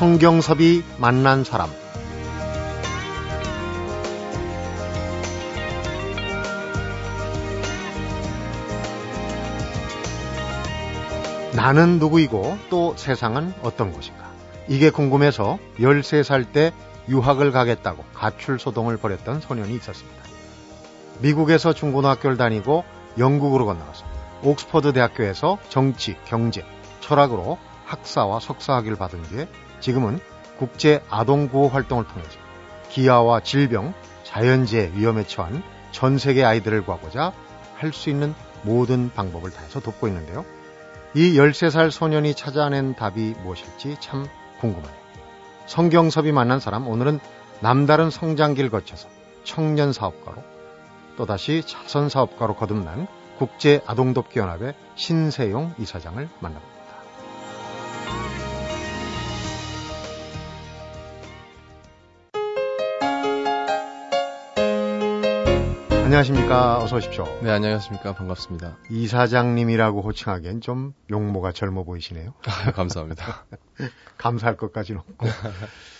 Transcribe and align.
성경섭이 0.00 0.82
만난 0.96 1.44
사람 1.44 1.68
나는 11.54 11.98
누구이고 11.98 12.56
또 12.70 12.94
세상은 12.96 13.52
어떤 13.62 13.92
곳인가 13.92 14.30
이게 14.68 14.88
궁금해서 14.88 15.58
13살 15.78 16.50
때 16.50 16.72
유학을 17.10 17.52
가겠다고 17.52 18.02
가출 18.14 18.58
소동을 18.58 18.96
벌였던 18.96 19.42
소년이 19.42 19.74
있었습니다. 19.74 20.22
미국에서 21.20 21.74
중고등학교를 21.74 22.38
다니고 22.38 22.84
영국으로 23.18 23.66
건너가서 23.66 24.06
옥스퍼드 24.44 24.94
대학교에서 24.94 25.58
정치, 25.68 26.16
경제, 26.24 26.64
철학으로 27.00 27.58
학사와 27.84 28.40
석사학위를 28.40 28.96
받은 28.96 29.24
뒤에 29.24 29.46
지금은 29.80 30.20
국제 30.58 31.02
아동구호 31.08 31.68
활동을 31.68 32.06
통해서 32.06 32.38
기아와 32.90 33.40
질병, 33.40 33.94
자연재해 34.24 34.92
위험에 34.94 35.24
처한 35.24 35.62
전 35.92 36.18
세계 36.18 36.44
아이들을 36.44 36.84
구하고자 36.84 37.32
할 37.76 37.92
수 37.92 38.10
있는 38.10 38.34
모든 38.62 39.10
방법을 39.10 39.50
다해서 39.50 39.80
돕고 39.80 40.06
있는데요. 40.08 40.44
이 41.14 41.34
13살 41.34 41.90
소년이 41.90 42.34
찾아낸 42.34 42.94
답이 42.94 43.34
무엇일지 43.42 43.96
참 44.00 44.26
궁금하네요. 44.60 45.00
성경섭이 45.66 46.30
만난 46.32 46.60
사람 46.60 46.86
오늘은 46.86 47.20
남다른 47.60 48.10
성장길 48.10 48.70
거쳐서 48.70 49.08
청년 49.44 49.92
사업가로 49.92 50.42
또다시 51.16 51.62
자선 51.66 52.08
사업가로 52.08 52.54
거듭난 52.54 53.06
국제 53.38 53.80
아동돕기 53.86 54.38
연합의 54.38 54.74
신세용 54.94 55.74
이사장을 55.78 56.28
만납니다. 56.40 56.79
안녕하십니까. 66.10 66.82
어서 66.82 66.96
오십시오. 66.96 67.24
네, 67.40 67.52
안녕하십니까. 67.52 68.14
반갑습니다. 68.14 68.78
이사장님이라고 68.90 70.02
호칭하기엔 70.02 70.60
좀 70.60 70.92
용모가 71.08 71.52
젊어 71.52 71.84
보이시네요. 71.84 72.34
감사합니다. 72.74 73.46
감사할 74.18 74.56
것까지는 74.56 75.02
없고. 75.02 75.28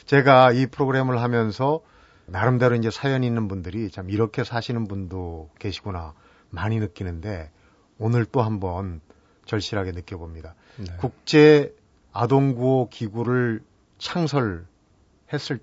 제가 0.06 0.50
이 0.50 0.66
프로그램을 0.66 1.22
하면서 1.22 1.80
나름대로 2.26 2.74
이제 2.74 2.90
사연 2.90 3.22
있는 3.22 3.46
분들이 3.46 3.88
참 3.88 4.10
이렇게 4.10 4.42
사시는 4.42 4.88
분도 4.88 5.48
계시구나 5.60 6.14
많이 6.50 6.80
느끼는데 6.80 7.52
오늘 8.00 8.24
또 8.24 8.42
한번 8.42 9.00
절실하게 9.46 9.92
느껴봅니다. 9.92 10.56
네. 10.78 10.86
국제 10.98 11.72
아동구호 12.12 12.88
기구를 12.88 13.62
창설했을 13.98 14.66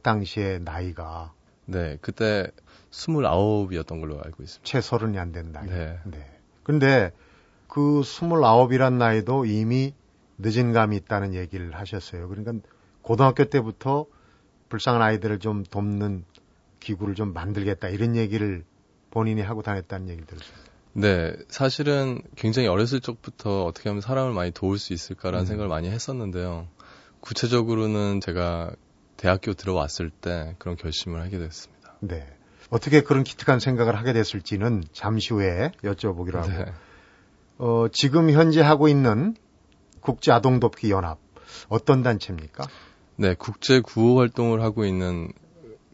당시의 0.01 0.61
나이가 0.61 1.33
네, 1.65 1.97
그때 1.99 2.49
29이었던 2.97 3.99
걸로 3.99 4.21
알고 4.23 4.43
있습니다. 4.43 4.63
채 4.63 4.81
서른이 4.81 5.17
안 5.19 5.31
된 5.31 5.51
나이. 5.51 5.67
네. 5.67 5.99
네. 6.05 6.25
근데 6.63 7.11
그 7.67 8.01
29이란 8.01 8.93
나이도 8.93 9.45
이미 9.45 9.93
늦은 10.39 10.73
감이 10.73 10.95
있다는 10.97 11.33
얘기를 11.33 11.73
하셨어요. 11.75 12.27
그러니까 12.27 12.53
고등학교 13.01 13.45
때부터 13.45 14.05
불쌍한 14.69 15.01
아이들을 15.01 15.39
좀 15.39 15.63
돕는 15.63 16.25
기구를 16.79 17.15
좀 17.15 17.33
만들겠다 17.33 17.89
이런 17.89 18.15
얘기를 18.15 18.63
본인이 19.11 19.41
하고 19.41 19.61
다녔다는 19.61 20.09
얘기를 20.09 20.27
들었어요. 20.27 20.57
네, 20.93 21.35
사실은 21.47 22.21
굉장히 22.35 22.67
어렸을 22.67 22.99
적부터 22.99 23.65
어떻게 23.65 23.89
하면 23.89 24.01
사람을 24.01 24.33
많이 24.33 24.51
도울 24.51 24.79
수 24.79 24.93
있을까라는 24.93 25.45
음. 25.45 25.45
생각을 25.45 25.69
많이 25.69 25.89
했었는데요. 25.89 26.67
구체적으로는 27.19 28.19
제가 28.21 28.71
대학교 29.15 29.53
들어왔을 29.53 30.09
때 30.09 30.55
그런 30.59 30.75
결심을 30.75 31.21
하게 31.21 31.37
됐습니다. 31.39 31.95
네. 31.99 32.25
어떻게 32.69 33.01
그런 33.01 33.23
기특한 33.23 33.59
생각을 33.59 33.95
하게 33.95 34.13
됐을지는 34.13 34.83
잠시 34.91 35.33
후에 35.33 35.71
여쭤보기로 35.83 36.35
하고. 36.35 36.47
네. 36.49 36.65
어, 37.59 37.87
지금 37.91 38.29
현재 38.29 38.61
하고 38.61 38.87
있는 38.87 39.35
국제 40.01 40.31
아동 40.31 40.59
돕기 40.59 40.91
연합 40.91 41.17
어떤 41.69 42.03
단체입니까? 42.03 42.65
네, 43.15 43.35
국제 43.37 43.79
구호 43.79 44.19
활동을 44.19 44.61
하고 44.61 44.85
있는 44.85 45.31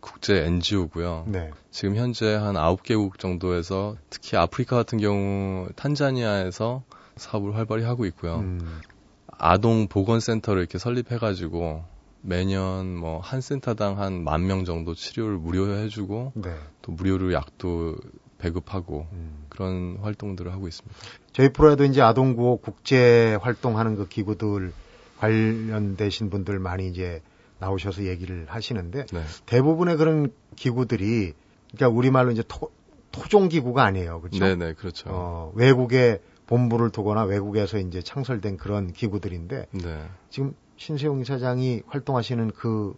국제 0.01 0.43
NGO고요. 0.43 1.25
네. 1.27 1.51
지금 1.71 1.95
현재 1.95 2.33
한 2.35 2.55
9개국 2.55 3.17
정도에서 3.17 3.95
특히 4.09 4.35
아프리카 4.35 4.75
같은 4.75 4.97
경우 4.97 5.69
탄자니아에서 5.75 6.83
사업을 7.15 7.55
활발히 7.55 7.85
하고 7.85 8.05
있고요. 8.07 8.39
음. 8.39 8.81
아동 9.27 9.87
보건센터를 9.87 10.61
이렇게 10.61 10.77
설립해가지고 10.77 11.85
매년 12.23 12.95
뭐 12.97 13.19
한 13.19 13.41
센터당 13.41 13.99
한 13.99 14.23
만 14.23 14.47
명 14.47 14.65
정도 14.65 14.93
치료를 14.95 15.37
무료로 15.37 15.75
해주고 15.77 16.31
네. 16.35 16.55
또 16.81 16.91
무료로 16.91 17.33
약도 17.33 17.95
배급하고 18.37 19.07
음. 19.11 19.45
그런 19.49 19.97
활동들을 20.01 20.51
하고 20.51 20.67
있습니다. 20.67 20.97
저희 21.31 21.49
프로에도 21.49 21.83
이제 21.85 22.01
아동구호 22.01 22.57
국제 22.57 23.35
활동하는 23.41 23.95
그 23.95 24.07
기구들 24.07 24.73
관련되신 25.19 26.29
분들 26.29 26.59
많이 26.59 26.87
이제 26.87 27.21
나오셔서 27.59 28.05
얘기를 28.05 28.45
하시는데 28.49 29.05
네. 29.05 29.23
대부분의 29.45 29.97
그런 29.97 30.31
기구들이 30.55 31.33
그러니까 31.75 31.95
우리말로 31.97 32.31
이제 32.31 32.43
토, 32.47 32.71
토종 33.11 33.47
기구가 33.49 33.83
아니에요. 33.83 34.19
그렇죠? 34.21 34.43
네, 34.43 34.55
네, 34.55 34.73
그렇죠. 34.73 35.09
어, 35.09 35.51
외국에 35.55 36.19
본부를 36.47 36.89
두거나 36.89 37.23
외국에서 37.23 37.77
이제 37.77 38.01
창설된 38.01 38.57
그런 38.57 38.91
기구들인데 38.91 39.67
네. 39.71 40.03
지금 40.29 40.53
신세용 40.77 41.21
이사장이 41.21 41.81
활동하시는 41.87 42.51
그 42.51 42.95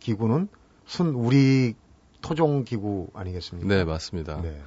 기구는 0.00 0.48
순 0.86 1.08
우리 1.14 1.74
토종 2.22 2.64
기구 2.64 3.08
아니겠습니까? 3.14 3.68
네, 3.68 3.84
맞습니다. 3.84 4.40
네. 4.42 4.60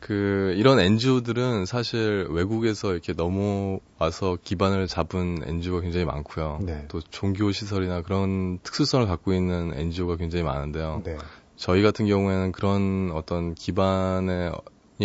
그 0.00 0.54
이런 0.58 0.80
NGO들은 0.80 1.64
사실 1.64 2.26
외국에서 2.28 2.92
이렇게 2.92 3.14
넘어와서 3.14 4.36
기반을 4.42 4.86
잡은 4.86 5.38
NGO가 5.42 5.80
굉장히 5.80 6.04
많고요. 6.04 6.60
네. 6.62 6.84
또 6.88 7.00
종교 7.00 7.50
시설이나 7.52 8.02
그런 8.02 8.58
특수성을 8.62 9.06
갖고 9.06 9.32
있는 9.32 9.72
NGO가 9.74 10.16
굉장히 10.16 10.44
많은데요. 10.44 11.02
네. 11.04 11.16
저희 11.56 11.82
같은 11.82 12.06
경우에는 12.06 12.52
그런 12.52 13.12
어떤 13.14 13.54
기반이 13.54 14.50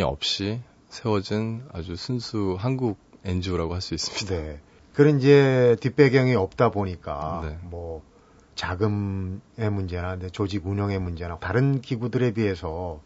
없이 0.04 0.60
세워진 0.90 1.64
아주 1.72 1.96
순수 1.96 2.58
한국 2.60 2.98
NGO라고 3.24 3.74
할 3.74 3.82
수 3.82 3.94
있습니다. 3.94 4.36
네. 4.36 4.60
그런 5.00 5.20
이제 5.20 5.78
뒷배경이 5.80 6.36
없다 6.36 6.72
보니까 6.72 7.40
네. 7.46 7.58
뭐 7.62 8.04
자금의 8.56 9.70
문제나 9.72 10.18
조직 10.34 10.68
운영의 10.68 11.00
문제나 11.00 11.40
다른 11.40 11.80
기구들에 11.80 12.32
비해서 12.32 13.00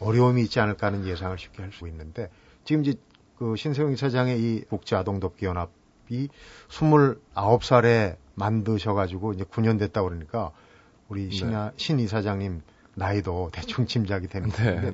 어려움이 0.00 0.42
있지 0.42 0.58
않을까 0.58 0.88
하는 0.88 1.06
예상을 1.06 1.38
쉽게 1.38 1.62
할 1.62 1.70
수 1.70 1.86
있는데 1.86 2.28
지금 2.64 2.84
이제 2.84 2.98
그 3.38 3.54
신세용 3.54 3.92
이사장의 3.92 4.40
이 4.40 4.64
국제아동돕기연합이 4.68 6.28
29살에 6.70 8.16
만드셔가지고 8.34 9.34
이제 9.34 9.44
9년 9.44 9.78
됐다 9.78 10.02
그러니까 10.02 10.50
우리 11.08 11.30
신, 11.30 11.52
네. 11.52 11.70
신 11.76 12.00
이사장님 12.00 12.62
나이도 12.96 13.50
대충 13.52 13.86
짐작이 13.86 14.26
되는 14.26 14.48
건데 14.48 14.90
네. 14.90 14.92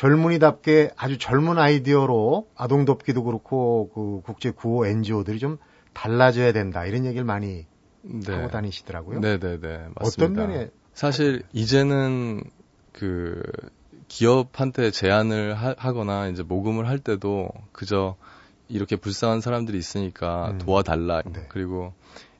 젊은이답게 0.00 0.92
아주 0.96 1.18
젊은 1.18 1.58
아이디어로 1.58 2.48
아동 2.56 2.86
돕기도 2.86 3.22
그렇고 3.22 3.90
그 3.94 4.22
국제 4.24 4.50
구호 4.50 4.86
NGO들이 4.86 5.38
좀 5.38 5.58
달라져야 5.92 6.52
된다 6.52 6.86
이런 6.86 7.04
얘기를 7.04 7.22
많이 7.22 7.66
네. 8.00 8.32
하고 8.32 8.48
다니시더라고요. 8.48 9.20
네네네 9.20 9.60
네, 9.60 9.60
네. 9.60 9.88
맞습니다. 9.96 10.02
어떤 10.02 10.32
면에 10.32 10.70
사실 10.94 11.42
이제는 11.52 12.44
그 12.92 13.42
기업한테 14.08 14.90
제안을 14.90 15.54
하, 15.54 15.74
거나 15.92 16.28
이제 16.28 16.42
모금을 16.42 16.88
할 16.88 16.98
때도 16.98 17.50
그저 17.72 18.16
이렇게 18.68 18.96
불쌍한 18.96 19.42
사람들이 19.42 19.76
있으니까 19.76 20.52
음. 20.52 20.58
도와달라 20.58 21.20
네. 21.26 21.44
그리고 21.50 21.92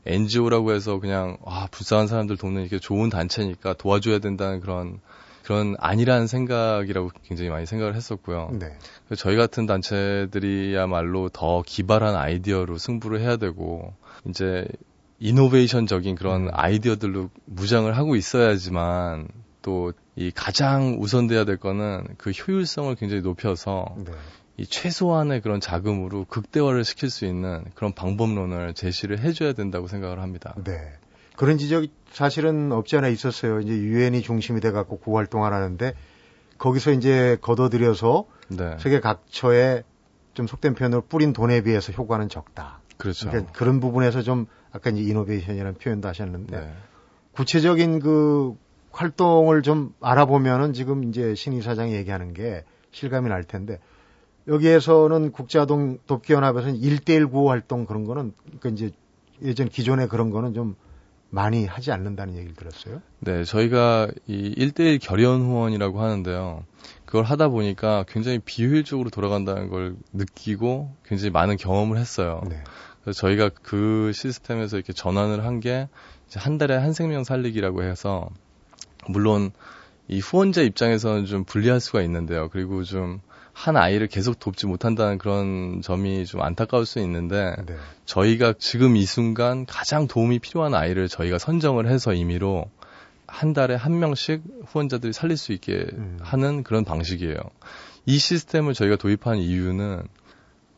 NGO라고 0.06 0.72
해서 0.72 0.98
그냥 0.98 1.36
아 1.44 1.68
불쌍한 1.70 2.06
사람들 2.06 2.38
돕는 2.38 2.64
이게 2.64 2.78
좋은 2.78 3.10
단체니까 3.10 3.74
도와줘야 3.74 4.18
된다는 4.18 4.60
그런 4.60 5.00
그런 5.50 5.74
아니라는 5.78 6.28
생각이라고 6.28 7.10
굉장히 7.24 7.50
많이 7.50 7.66
생각을 7.66 7.96
했었고요. 7.96 8.50
네. 8.52 8.78
저희 9.16 9.36
같은 9.36 9.66
단체들이야말로 9.66 11.28
더 11.28 11.62
기발한 11.66 12.14
아이디어로 12.14 12.78
승부를 12.78 13.20
해야 13.20 13.36
되고 13.36 13.92
이제 14.28 14.64
이노베이션적인 15.18 16.14
그런 16.14 16.42
음. 16.42 16.48
아이디어들로 16.52 17.30
무장을 17.46 17.96
하고 17.96 18.16
있어야지만 18.16 19.28
또 19.62 19.92
이 20.20 20.30
가장 20.30 20.98
우선돼야 21.00 21.46
될 21.46 21.56
거는 21.56 22.04
그 22.18 22.30
효율성을 22.30 22.94
굉장히 22.96 23.22
높여서 23.22 23.86
네. 24.04 24.12
이 24.58 24.66
최소한의 24.66 25.40
그런 25.40 25.60
자금으로 25.60 26.26
극대화를 26.26 26.84
시킬 26.84 27.08
수 27.08 27.24
있는 27.24 27.64
그런 27.74 27.94
방법론을 27.94 28.74
제시를 28.74 29.20
해줘야 29.20 29.54
된다고 29.54 29.88
생각을 29.88 30.20
합니다. 30.20 30.54
네. 30.62 30.92
그런 31.36 31.56
지적이 31.56 31.90
사실은 32.10 32.72
없지 32.72 32.96
않아 32.96 33.08
있었어요. 33.08 33.60
이제 33.60 33.72
유엔이 33.72 34.22
중심이 34.22 34.60
돼 34.60 34.70
갖고 34.70 34.98
구 34.98 35.16
활동을 35.16 35.52
하는데 35.52 35.94
거기서 36.58 36.92
이제 36.92 37.38
걷어들여서 37.40 38.26
네. 38.48 38.76
세계 38.78 39.00
각처에 39.00 39.82
좀 40.34 40.46
속된 40.46 40.74
표현으로 40.74 41.02
뿌린 41.02 41.32
돈에 41.32 41.62
비해서 41.62 41.92
효과는 41.92 42.28
적다. 42.28 42.80
그렇죠. 42.96 43.28
그러니까 43.28 43.52
그런 43.52 43.80
부분에서 43.80 44.22
좀 44.22 44.46
아까 44.72 44.90
이제 44.90 45.02
이노베이션이라는 45.02 45.74
표현도 45.74 46.08
하셨는데 46.08 46.60
네. 46.60 46.72
구체적인 47.32 48.00
그 48.00 48.56
활동을 48.92 49.62
좀 49.62 49.94
알아보면은 50.00 50.72
지금 50.72 51.04
이제 51.04 51.34
신희 51.34 51.62
사장이 51.62 51.94
얘기하는 51.94 52.34
게 52.34 52.64
실감이 52.90 53.28
날 53.28 53.44
텐데 53.44 53.78
여기에서는 54.48 55.32
국제아동 55.32 55.98
돕기 56.06 56.32
연합에서는 56.32 56.80
1대1 56.80 57.30
구호 57.30 57.50
활동 57.50 57.86
그런 57.86 58.04
거는 58.04 58.32
그러니까 58.44 58.68
이제 58.70 58.90
예전 59.42 59.68
기존에 59.68 60.06
그런 60.06 60.30
거는 60.30 60.54
좀 60.54 60.74
많이 61.30 61.64
하지 61.66 61.92
않는다는 61.92 62.34
얘기를 62.36 62.54
들었어요. 62.54 63.00
네, 63.20 63.44
저희가 63.44 64.08
이 64.26 64.54
1대1 64.56 65.00
결연 65.00 65.42
후원이라고 65.42 66.00
하는데요. 66.00 66.64
그걸 67.06 67.24
하다 67.24 67.48
보니까 67.48 68.04
굉장히 68.08 68.38
비효율적으로 68.40 69.10
돌아간다는 69.10 69.68
걸 69.68 69.96
느끼고 70.12 70.94
굉장히 71.04 71.30
많은 71.30 71.56
경험을 71.56 71.98
했어요. 71.98 72.42
네. 72.48 72.62
그래서 73.02 73.20
저희가 73.20 73.50
그 73.62 74.12
시스템에서 74.14 74.76
이렇게 74.76 74.92
전환을 74.92 75.44
한 75.44 75.60
게 75.60 75.88
한 76.36 76.58
달에 76.58 76.76
한 76.76 76.92
생명 76.92 77.24
살리기라고 77.24 77.82
해서 77.82 78.28
물론 79.08 79.50
이 80.06 80.20
후원자 80.20 80.62
입장에서는 80.62 81.26
좀 81.26 81.44
불리할 81.44 81.80
수가 81.80 82.02
있는데요. 82.02 82.48
그리고 82.50 82.84
좀 82.84 83.20
한 83.52 83.76
아이를 83.76 84.06
계속 84.06 84.38
돕지 84.38 84.66
못한다는 84.66 85.18
그런 85.18 85.82
점이 85.82 86.24
좀 86.26 86.42
안타까울 86.42 86.86
수 86.86 86.98
있는데 87.00 87.54
네. 87.66 87.76
저희가 88.04 88.54
지금 88.58 88.96
이 88.96 89.04
순간 89.04 89.66
가장 89.66 90.06
도움이 90.06 90.38
필요한 90.38 90.74
아이를 90.74 91.08
저희가 91.08 91.38
선정을 91.38 91.88
해서 91.88 92.12
임의로 92.12 92.66
한 93.26 93.52
달에 93.52 93.74
한 93.74 93.98
명씩 93.98 94.42
후원자들이 94.66 95.12
살릴 95.12 95.36
수 95.36 95.52
있게 95.52 95.86
음. 95.92 96.18
하는 96.20 96.62
그런 96.62 96.84
방식이에요. 96.84 97.36
이 98.06 98.18
시스템을 98.18 98.74
저희가 98.74 98.96
도입한 98.96 99.38
이유는 99.38 100.02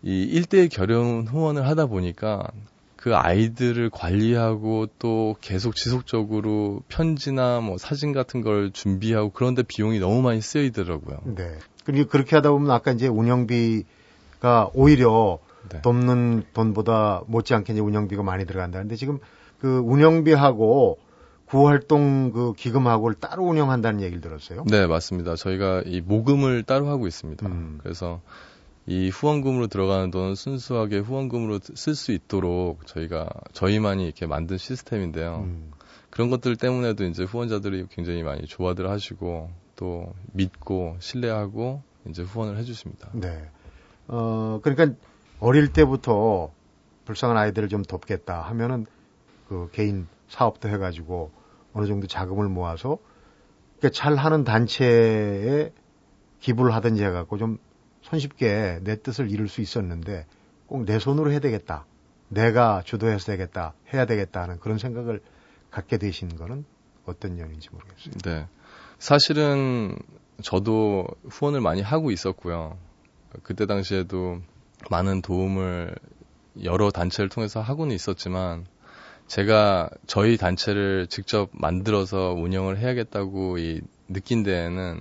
이 0.03 0.41
1대1 0.41 0.71
결혼 0.71 1.27
후원을 1.27 1.67
하다 1.67 1.87
보니까 1.87 2.51
그 2.97 3.17
아이들을 3.17 3.91
관리하고 3.91 4.87
또 4.99 5.35
계속 5.41 5.75
지속적으로 5.75 6.83
편지나 6.89 7.61
뭐 7.61 7.77
사진 7.77 8.13
같은 8.13 8.43
걸 8.43 8.71
준비하고 8.71 9.31
그런데 9.31 9.63
비용이 9.63 9.99
너무 9.99 10.23
많이 10.23 10.41
쓰이더라고요. 10.41 11.19
네. 11.35 11.59
그리고 11.85 12.09
그렇게 12.09 12.37
하다 12.37 12.51
보면 12.51 12.71
아까 12.71 12.93
이제 12.93 13.09
운영비가 13.09 14.71
오히려 14.75 15.39
네. 15.71 15.81
돕는 15.83 16.45
돈보다 16.53 17.23
못지않게 17.27 17.73
이제 17.73 17.81
운영비가 17.81 18.23
많이 18.23 18.47
들어간다는데 18.47 18.97
지금 18.97 19.19
그 19.61 19.79
운영비하고 19.79 20.99
구활동 21.47 22.33
그 22.33 22.55
기금하고를 22.55 23.17
따로 23.21 23.45
운영한다는 23.45 24.01
얘기를 24.01 24.21
들었어요. 24.23 24.65
네, 24.69 24.87
맞습니다. 24.87 25.37
저희가 25.37 25.83
이 25.85 26.01
모금을 26.01 26.63
따로 26.63 26.89
하고 26.89 27.07
있습니다. 27.07 27.47
음. 27.47 27.79
그래서 27.83 28.23
이 28.87 29.11
후원금으로 29.11 29.67
들어가는 29.69 30.11
돈은 30.11 30.35
순수하게 30.35 30.99
후원금으로 30.99 31.61
쓸 31.75 31.95
수 31.95 32.13
있도록 32.13 32.87
저희가 32.87 33.29
저희만이 33.53 34.05
이렇게 34.05 34.27
만든 34.27 34.57
시스템인데요. 34.57 35.45
음. 35.45 35.71
그런 36.11 36.31
것들 36.31 36.57
때문에도 36.57 37.05
이제 37.05 37.23
후원자들이 37.23 37.87
굉장히 37.91 38.23
많이 38.23 38.47
좋아들 38.47 38.91
하시고 38.91 39.51
또 39.83 40.15
믿고 40.33 40.97
신뢰하고 41.01 41.83
이제 42.09 42.23
후원을 42.23 42.57
해주십니다. 42.59 43.11
네. 43.15 43.51
어 44.07 44.61
그러니까 44.63 44.97
어릴 45.41 45.73
때부터 45.73 46.53
불쌍한 47.05 47.37
아이들을 47.37 47.69
좀 47.69 47.83
돕겠다 47.83 48.43
하면은 48.43 48.87
그 49.49 49.69
개인 49.73 50.07
사업도 50.29 50.69
해가지고 50.69 51.33
어느 51.73 51.87
정도 51.87 52.07
자금을 52.07 52.49
모아서 52.49 52.99
그러니까 53.81 53.89
잘 53.99 54.15
하는 54.15 54.45
단체에 54.45 55.73
기부를 56.39 56.73
하든지 56.77 57.03
해갖고 57.03 57.39
좀 57.39 57.59
손쉽게 58.03 58.79
내 58.85 59.03
뜻을 59.03 59.33
이룰 59.33 59.49
수 59.49 59.63
있었는데 59.63 60.27
꼭 60.69 60.85
내 60.87 61.01
손으로 61.01 61.33
해야 61.33 61.41
되겠다. 61.41 61.87
내가 62.29 62.83
주도해서 62.85 63.27
되겠다. 63.33 63.75
해야 63.93 64.07
되겠다 64.07 64.43
하는 64.43 64.61
그런 64.61 64.79
생각을 64.79 65.21
갖게 65.73 65.99
되신 65.99 66.37
거는 66.37 66.65
어떤 67.05 67.41
연인지 67.41 67.69
모르겠어요. 67.73 68.15
네. 68.25 68.47
사실은 69.03 69.97
저도 70.45 71.09
후원을 71.29 71.61
많이 71.61 71.83
하고 71.83 72.13
있었고요. 72.13 72.79
그때 73.43 73.67
당시에도 73.67 74.39
많은 74.91 75.23
도움을 75.23 75.93
여러 76.63 76.93
단체를 76.93 77.29
통해서 77.29 77.61
하고는 77.61 77.97
있었지만 77.97 78.65
제가 79.27 79.91
저희 80.07 80.37
단체를 80.37 81.09
직접 81.09 81.49
만들어서 81.51 82.33
운영을 82.33 82.79
해야겠다고 82.79 83.59
이 83.59 83.81
느낀 84.07 84.45
데에는 84.45 85.01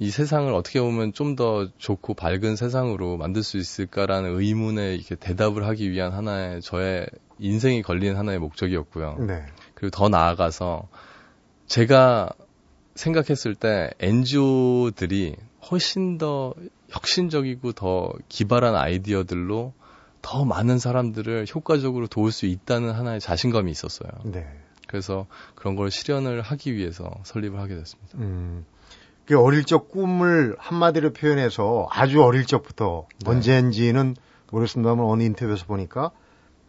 이 0.00 0.10
세상을 0.10 0.52
어떻게 0.52 0.80
보면 0.80 1.12
좀 1.12 1.36
더 1.36 1.68
좋고 1.78 2.14
밝은 2.14 2.56
세상으로 2.56 3.18
만들 3.18 3.44
수 3.44 3.56
있을까라는 3.56 4.36
의문에 4.36 4.96
이렇게 4.96 5.14
대답을 5.14 5.64
하기 5.68 5.92
위한 5.92 6.10
하나의 6.10 6.60
저의 6.60 7.06
인생이 7.38 7.82
걸린 7.82 8.16
하나의 8.16 8.40
목적이었고요. 8.40 9.18
네. 9.28 9.46
그리고 9.74 9.96
더 9.96 10.08
나아가서 10.08 10.88
제가 11.68 12.30
생각했을 12.96 13.54
때 13.54 13.90
NGO들이 14.00 15.36
훨씬 15.70 16.18
더 16.18 16.54
혁신적이고 16.88 17.72
더 17.72 18.12
기발한 18.28 18.74
아이디어들로 18.74 19.72
더 20.22 20.44
많은 20.44 20.78
사람들을 20.78 21.46
효과적으로 21.54 22.08
도울 22.08 22.32
수 22.32 22.46
있다는 22.46 22.92
하나의 22.92 23.20
자신감이 23.20 23.70
있었어요. 23.70 24.10
네. 24.24 24.46
그래서 24.88 25.26
그런 25.54 25.76
걸 25.76 25.90
실현을 25.90 26.42
하기 26.42 26.74
위해서 26.74 27.10
설립을 27.24 27.60
하게 27.60 27.76
됐습니다. 27.76 28.18
음, 28.18 28.64
그 29.26 29.38
어릴 29.38 29.64
적 29.64 29.88
꿈을 29.88 30.56
한마디로 30.58 31.12
표현해서 31.12 31.88
아주 31.90 32.22
어릴 32.22 32.46
적부터 32.46 33.06
네. 33.24 33.30
언제인지는 33.30 34.16
모르겠습니다만 34.50 35.04
어느 35.04 35.22
인터뷰에서 35.24 35.66
보니까 35.66 36.12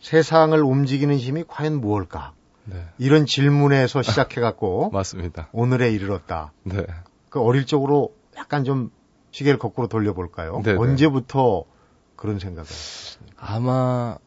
세상을 0.02 0.60
움직이는 0.60 1.18
힘이 1.18 1.44
과연 1.48 1.80
무엇일까? 1.80 2.34
네. 2.68 2.86
이런 2.98 3.26
질문에서 3.26 4.02
시작해갖고 4.02 4.90
맞습니다. 4.94 5.50
오늘에 5.52 5.92
이르렀다. 5.92 6.52
네. 6.64 6.86
그 7.30 7.42
어릴 7.42 7.66
적으로 7.66 8.14
약간 8.38 8.64
좀 8.64 8.92
시계를 9.32 9.58
거꾸로 9.60 9.88
돌려볼까요? 9.88 10.62
네네. 10.64 10.74
네. 10.74 10.78
언제부터 10.78 11.64
그런 12.16 12.40
생각을? 12.40 12.68
아마 13.38 14.18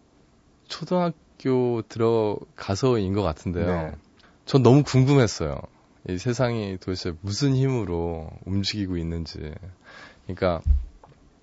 초등학교 0.69 1.83
들어가서인 1.83 3.13
것 3.13 3.23
같은데요. 3.23 3.67
네. 3.67 3.93
전 4.47 4.63
너무 4.63 4.83
궁금했어요. 4.83 5.61
이 6.09 6.17
세상이 6.19 6.79
도대체 6.81 7.13
무슨 7.21 7.55
힘으로 7.55 8.31
움직이고 8.47 8.97
있는지. 8.97 9.53
그러니까 10.25 10.63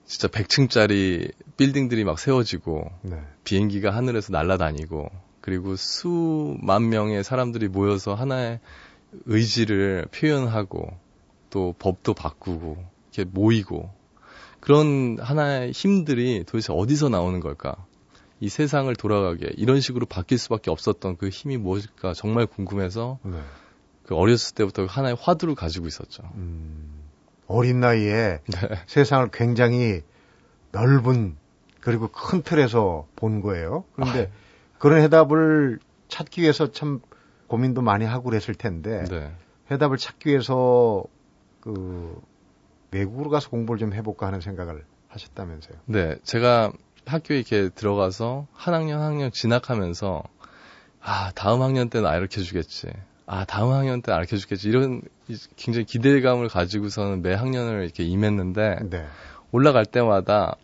진짜 0.05 0.27
100층짜리 0.29 1.33
빌딩들이 1.57 2.05
막 2.05 2.17
세워지고 2.17 2.89
네. 3.01 3.21
비행기가 3.43 3.91
하늘에서 3.91 4.31
날아다니고 4.31 5.11
그리고 5.47 5.77
수만 5.77 6.89
명의 6.89 7.23
사람들이 7.23 7.69
모여서 7.69 8.13
하나의 8.13 8.59
의지를 9.27 10.05
표현하고 10.11 10.89
또 11.49 11.73
법도 11.79 12.15
바꾸고 12.15 12.83
이렇게 13.13 13.31
모이고 13.31 13.89
그런 14.59 15.17
하나의 15.21 15.71
힘들이 15.71 16.43
도대체 16.45 16.73
어디서 16.73 17.07
나오는 17.07 17.39
걸까? 17.39 17.77
이 18.41 18.49
세상을 18.49 18.93
돌아가게 18.97 19.49
이런 19.55 19.79
식으로 19.79 20.05
바뀔 20.05 20.37
수밖에 20.37 20.69
없었던 20.69 21.15
그 21.15 21.29
힘이 21.29 21.55
무엇일까 21.55 22.13
정말 22.13 22.45
궁금해서 22.45 23.17
네. 23.23 23.39
그 24.03 24.15
어렸을 24.15 24.53
때부터 24.53 24.83
하나의 24.85 25.15
화두를 25.17 25.55
가지고 25.55 25.87
있었죠. 25.87 26.23
음, 26.35 27.05
어린 27.47 27.79
나이에 27.79 28.41
네. 28.43 28.59
세상을 28.85 29.29
굉장히 29.31 30.01
넓은 30.73 31.37
그리고 31.79 32.09
큰 32.09 32.41
틀에서 32.41 33.07
본 33.15 33.39
거예요. 33.39 33.85
그런데 33.95 34.29
아. 34.29 34.46
그런 34.79 35.01
해답을 35.01 35.79
찾기 36.07 36.41
위해서 36.41 36.71
참 36.71 37.01
고민도 37.47 37.81
많이 37.81 38.05
하고 38.05 38.29
그랬을 38.29 38.55
텐데 38.55 39.03
네. 39.09 39.31
해답을 39.71 39.97
찾기 39.97 40.29
위해서 40.29 41.03
그 41.61 42.21
외국으로 42.91 43.29
가서 43.29 43.49
공부를 43.49 43.79
좀 43.79 43.93
해볼까 43.93 44.27
하는 44.27 44.41
생각을 44.41 44.83
하셨다면서요? 45.09 45.77
네, 45.85 46.15
제가 46.23 46.71
학교에 47.05 47.37
이렇게 47.37 47.69
들어가서 47.69 48.47
한 48.53 48.73
학년 48.73 48.99
한 48.99 49.13
학년 49.13 49.31
진학하면서 49.31 50.23
아 51.01 51.31
다음 51.35 51.61
학년 51.61 51.89
때는 51.89 52.07
알려 52.07 52.27
주겠지. 52.27 52.87
아 53.25 53.45
다음 53.45 53.71
학년 53.71 54.01
때 54.01 54.11
알려 54.11 54.25
주겠지. 54.25 54.69
이런 54.69 55.01
굉장히 55.55 55.85
기대감을 55.85 56.49
가지고서는 56.49 57.21
매 57.21 57.33
학년을 57.33 57.83
이렇게 57.83 58.03
임했는데 58.03 58.79
네. 58.89 59.05
올라갈 59.51 59.85
때마다 59.85 60.55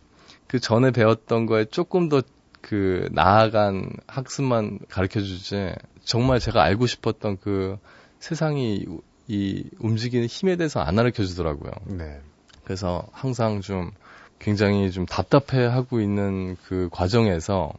그 0.46 0.60
전에 0.60 0.90
배웠던 0.90 1.46
거에 1.46 1.64
조금 1.64 2.08
더 2.08 2.22
그 2.68 3.08
나아간 3.12 3.90
학습만 4.06 4.78
가르쳐 4.88 5.20
주지 5.20 5.74
정말 6.02 6.40
제가 6.40 6.62
알고 6.62 6.86
싶었던 6.86 7.36
그 7.38 7.76
세상이 8.20 8.86
이 9.28 9.64
움직이는 9.78 10.26
힘에 10.26 10.56
대해서 10.56 10.80
안 10.80 10.96
가르쳐 10.96 11.24
주더라고요. 11.24 11.72
네. 11.84 12.20
그래서 12.64 13.06
항상 13.12 13.60
좀 13.60 13.90
굉장히 14.38 14.90
좀 14.90 15.04
답답해 15.04 15.66
하고 15.66 16.00
있는 16.00 16.56
그 16.64 16.88
과정에서 16.90 17.70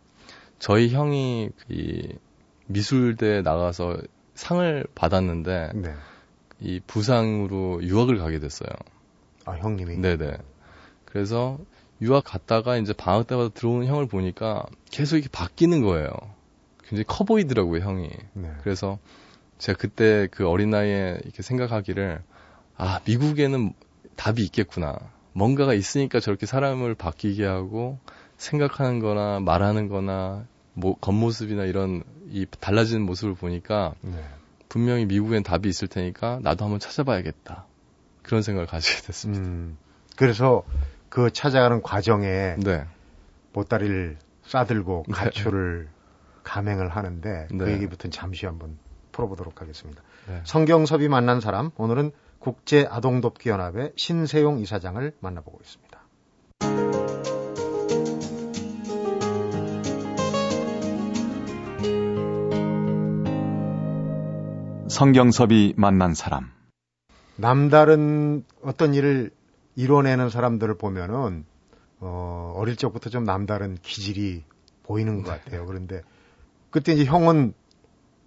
저희 0.59 0.89
형이 0.89 1.49
이 1.69 2.13
미술대에 2.67 3.41
나가서 3.41 3.97
상을 4.35 4.85
받았는데 4.93 5.71
네. 5.73 5.93
이 6.59 6.79
부상으로 6.85 7.83
유학을 7.83 8.19
가게 8.19 8.37
됐어요. 8.37 8.69
아, 9.45 9.53
형님이? 9.53 9.97
네네. 9.97 10.37
그래서 11.05 11.57
유학 12.01 12.23
갔다가 12.25 12.77
이제 12.77 12.93
방학 12.93 13.27
때마다 13.27 13.49
들어오는 13.49 13.87
형을 13.87 14.07
보니까 14.07 14.65
계속 14.91 15.17
이렇게 15.17 15.29
바뀌는 15.31 15.81
거예요. 15.81 16.09
굉장히 16.83 17.05
커 17.07 17.23
보이더라고요, 17.23 17.81
형이. 17.81 18.09
네. 18.33 18.51
그래서 18.61 18.99
제가 19.57 19.77
그때 19.77 20.27
그 20.29 20.47
어린 20.47 20.69
나이에 20.69 21.17
이렇게 21.23 21.41
생각하기를 21.41 22.21
아 22.77 22.99
미국에는 23.05 23.73
답이 24.15 24.43
있겠구나. 24.43 24.97
뭔가가 25.33 25.73
있으니까 25.73 26.19
저렇게 26.19 26.45
사람을 26.45 26.95
바뀌게 26.95 27.45
하고 27.45 27.99
생각하는 28.37 28.99
거나 28.99 29.39
말하는 29.39 29.87
거나 29.87 30.45
뭐 30.73 30.95
겉모습이나 30.97 31.65
이런 31.65 32.03
이 32.29 32.45
달라지는 32.59 33.05
모습을 33.05 33.33
보니까 33.33 33.93
네. 34.01 34.23
분명히 34.69 35.05
미국엔 35.05 35.43
답이 35.43 35.69
있을 35.69 35.87
테니까 35.87 36.39
나도 36.41 36.65
한번 36.65 36.79
찾아봐야겠다. 36.79 37.65
그런 38.21 38.41
생각을 38.41 38.67
가지게 38.67 39.01
됐습니다. 39.03 39.45
음, 39.45 39.77
그래서 40.15 40.63
그 41.15 41.31
찾아가는 41.31 41.81
과정에 41.81 42.57
네. 42.57 42.85
보따리를 43.53 44.17
싸들고 44.43 45.05
네. 45.07 45.13
가출을 45.13 45.85
네. 45.85 45.91
감행을 46.43 46.89
하는데 46.89 47.47
그 47.49 47.53
네. 47.53 47.71
얘기부터 47.71 48.09
잠시 48.09 48.45
한번 48.45 48.77
풀어보도록 49.13 49.61
하겠습니다. 49.61 50.03
네. 50.27 50.41
성경섭이 50.43 51.07
만난 51.07 51.39
사람 51.39 51.71
오늘은 51.77 52.11
국제 52.39 52.85
아동돕기 52.89 53.47
연합의 53.47 53.93
신세용 53.95 54.59
이사장을 54.59 55.13
만나보고 55.21 55.57
있습니다. 55.61 56.01
성경섭이 64.89 65.75
만난 65.77 66.13
사람 66.13 66.51
남다른 67.37 68.43
어떤 68.61 68.93
일을 68.93 69.31
이뤄내는 69.75 70.29
사람들을 70.29 70.75
보면은 70.77 71.45
어, 71.99 72.53
어릴 72.55 72.75
적부터 72.75 73.09
좀 73.09 73.23
남다른 73.23 73.77
기질이 73.81 74.43
보이는 74.83 75.23
것 75.23 75.29
같아요. 75.29 75.65
그런데 75.65 76.01
그때 76.69 76.93
이제 76.93 77.05
형은 77.05 77.53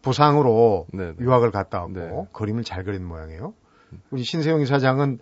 부상으로 0.02 0.86
네네. 0.92 1.12
네. 1.12 1.24
유학을 1.24 1.50
갔다 1.50 1.80
왔고 1.80 1.92
네. 1.92 2.28
그림을 2.32 2.64
잘 2.64 2.84
그린 2.84 3.04
모양이에요. 3.04 3.54
우리 4.10 4.22
신세용 4.22 4.60
이사장은 4.60 5.18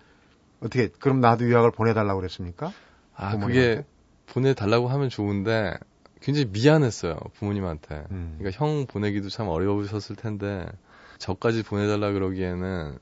어떻게 0.61 0.89
그럼 0.89 1.21
나도 1.21 1.45
유학을 1.45 1.71
보내달라고 1.71 2.21
그랬습니까? 2.21 2.73
아 3.15 3.31
부모님한테? 3.33 3.75
그게 3.77 3.87
보내달라고 4.27 4.89
하면 4.89 5.09
좋은데 5.09 5.75
굉장히 6.21 6.49
미안했어요 6.51 7.17
부모님한테. 7.35 8.07
음. 8.11 8.37
그러니까 8.39 8.65
형 8.65 8.87
보내기도 8.87 9.29
참 9.29 9.49
어려우셨을 9.49 10.17
텐데 10.17 10.67
저까지 11.19 11.63
보내달라 11.63 12.13
그러기에는 12.13 12.99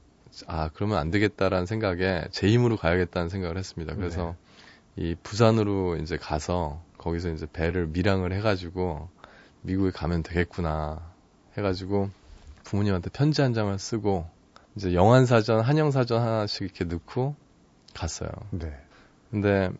아 0.47 0.71
그러면 0.75 0.99
안 0.99 1.11
되겠다라는 1.11 1.67
생각에 1.67 2.25
제 2.31 2.49
힘으로 2.49 2.76
가야겠다는 2.76 3.29
생각을 3.29 3.57
했습니다. 3.57 3.95
그래서 3.95 4.35
네. 4.97 5.05
이 5.05 5.17
부산으로 5.23 5.97
이제 5.97 6.17
가서 6.17 6.83
거기서 6.99 7.31
이제 7.31 7.47
배를 7.53 7.88
밀항을 7.88 8.33
해가지고 8.33 9.09
미국에 9.62 9.91
가면 9.91 10.23
되겠구나 10.23 11.00
해가지고 11.57 12.11
부모님한테 12.64 13.11
편지 13.11 13.43
한 13.43 13.55
장을 13.55 13.76
쓰고 13.79 14.26
이제 14.76 14.95
영안 14.95 15.26
사전, 15.26 15.61
한영 15.61 15.91
사전 15.91 16.21
하나씩 16.21 16.62
이렇게 16.62 16.85
넣고 16.85 17.37
갔어요. 17.95 18.31
네. 18.50 18.73
근데 19.31 19.71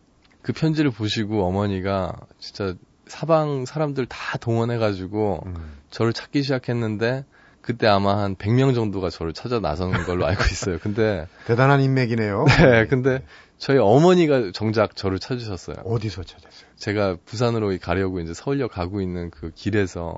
그 0.41 0.53
편지를 0.53 0.91
보시고 0.91 1.45
어머니가 1.45 2.15
진짜 2.39 2.75
사방 3.07 3.65
사람들 3.65 4.05
다 4.05 4.37
동원해가지고 4.37 5.43
음. 5.45 5.77
저를 5.89 6.13
찾기 6.13 6.43
시작했는데 6.43 7.25
그때 7.65 7.87
아마 7.87 8.19
한 8.19 8.35
100명 8.35 8.75
정도가 8.75 9.09
저를 9.09 9.33
찾아 9.33 9.59
나서는 9.59 10.03
걸로 10.03 10.27
알고 10.27 10.43
있어요. 10.53 10.77
근데 10.77 11.27
대단한 11.47 11.81
인맥이네요. 11.81 12.45
네, 12.61 12.85
근데 12.85 13.23
저희 13.57 13.79
어머니가 13.79 14.51
정작 14.53 14.95
저를 14.95 15.17
찾으셨어요. 15.17 15.77
어디서 15.83 16.23
찾았어요? 16.23 16.69
제가 16.75 17.17
부산으로 17.25 17.75
가려고 17.81 18.19
이제 18.19 18.35
서울역 18.35 18.71
가고 18.71 19.01
있는 19.01 19.31
그 19.31 19.49
길에서 19.55 20.15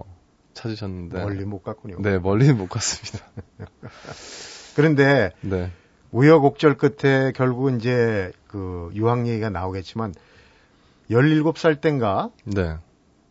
찾으셨는데 0.56 1.24
멀리 1.24 1.46
못 1.46 1.64
갔군요. 1.64 1.96
네, 2.02 2.20
멀리는 2.20 2.58
못 2.58 2.68
갔습니다. 2.68 3.26
그런데 4.76 5.32
네. 5.40 5.72
우여곡절 6.12 6.76
끝에 6.76 7.32
결국 7.32 7.74
이제 7.74 8.34
그 8.48 8.90
유학 8.94 9.26
얘기가 9.26 9.50
나오겠지만 9.50 10.14
17살 11.10 11.80
땐가 11.80 12.32
네. 12.44 12.76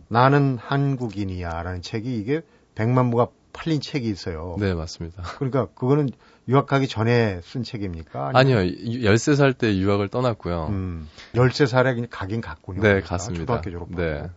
나는 0.09 0.57
한국인이야라는 0.57 1.83
책이 1.83 2.17
이게 2.17 2.41
100만 2.77 3.11
부가 3.11 3.29
팔린 3.57 3.81
책이 3.81 4.09
있어요. 4.09 4.57
네, 4.59 4.75
맞습니다. 4.75 5.23
그러니까 5.39 5.67
그거는 5.75 6.11
유학하기 6.47 6.87
전에 6.87 7.41
쓴 7.43 7.63
책입니까? 7.63 8.33
아니요. 8.35 8.59
아니요 8.59 8.73
13살 9.11 9.57
때 9.57 9.77
유학을 9.77 10.09
떠났고요. 10.09 10.67
음, 10.69 11.09
13살에 11.35 12.07
가긴 12.11 12.41
갔군요. 12.41 12.83
네, 12.83 12.89
그러니까. 12.89 13.09
갔습니다. 13.09 13.61
초등학교 13.61 13.71
졸업. 13.71 13.91
네. 13.97 14.29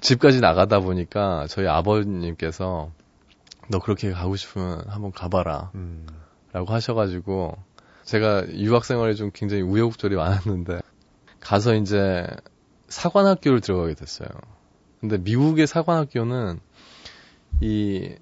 집까지 0.00 0.40
나가다 0.40 0.80
보니까 0.80 1.46
저희 1.48 1.66
아버님께서 1.66 2.92
너 3.68 3.78
그렇게 3.80 4.12
가고 4.12 4.36
싶으면 4.36 4.84
한번 4.86 5.10
가봐라. 5.10 5.72
음. 5.74 6.06
라고 6.52 6.72
하셔가지고 6.72 7.56
제가 8.04 8.46
유학 8.54 8.84
생활에 8.84 9.14
좀 9.14 9.30
굉장히 9.34 9.62
우여곡절이 9.62 10.14
많았는데 10.16 10.80
가서 11.40 11.74
이제 11.74 12.26
사관학교를 12.88 13.60
들어가게 13.60 13.94
됐어요. 13.94 14.28
근데 15.00 15.18
미국의 15.18 15.66
사관학교는 15.66 16.60
이 17.60 18.14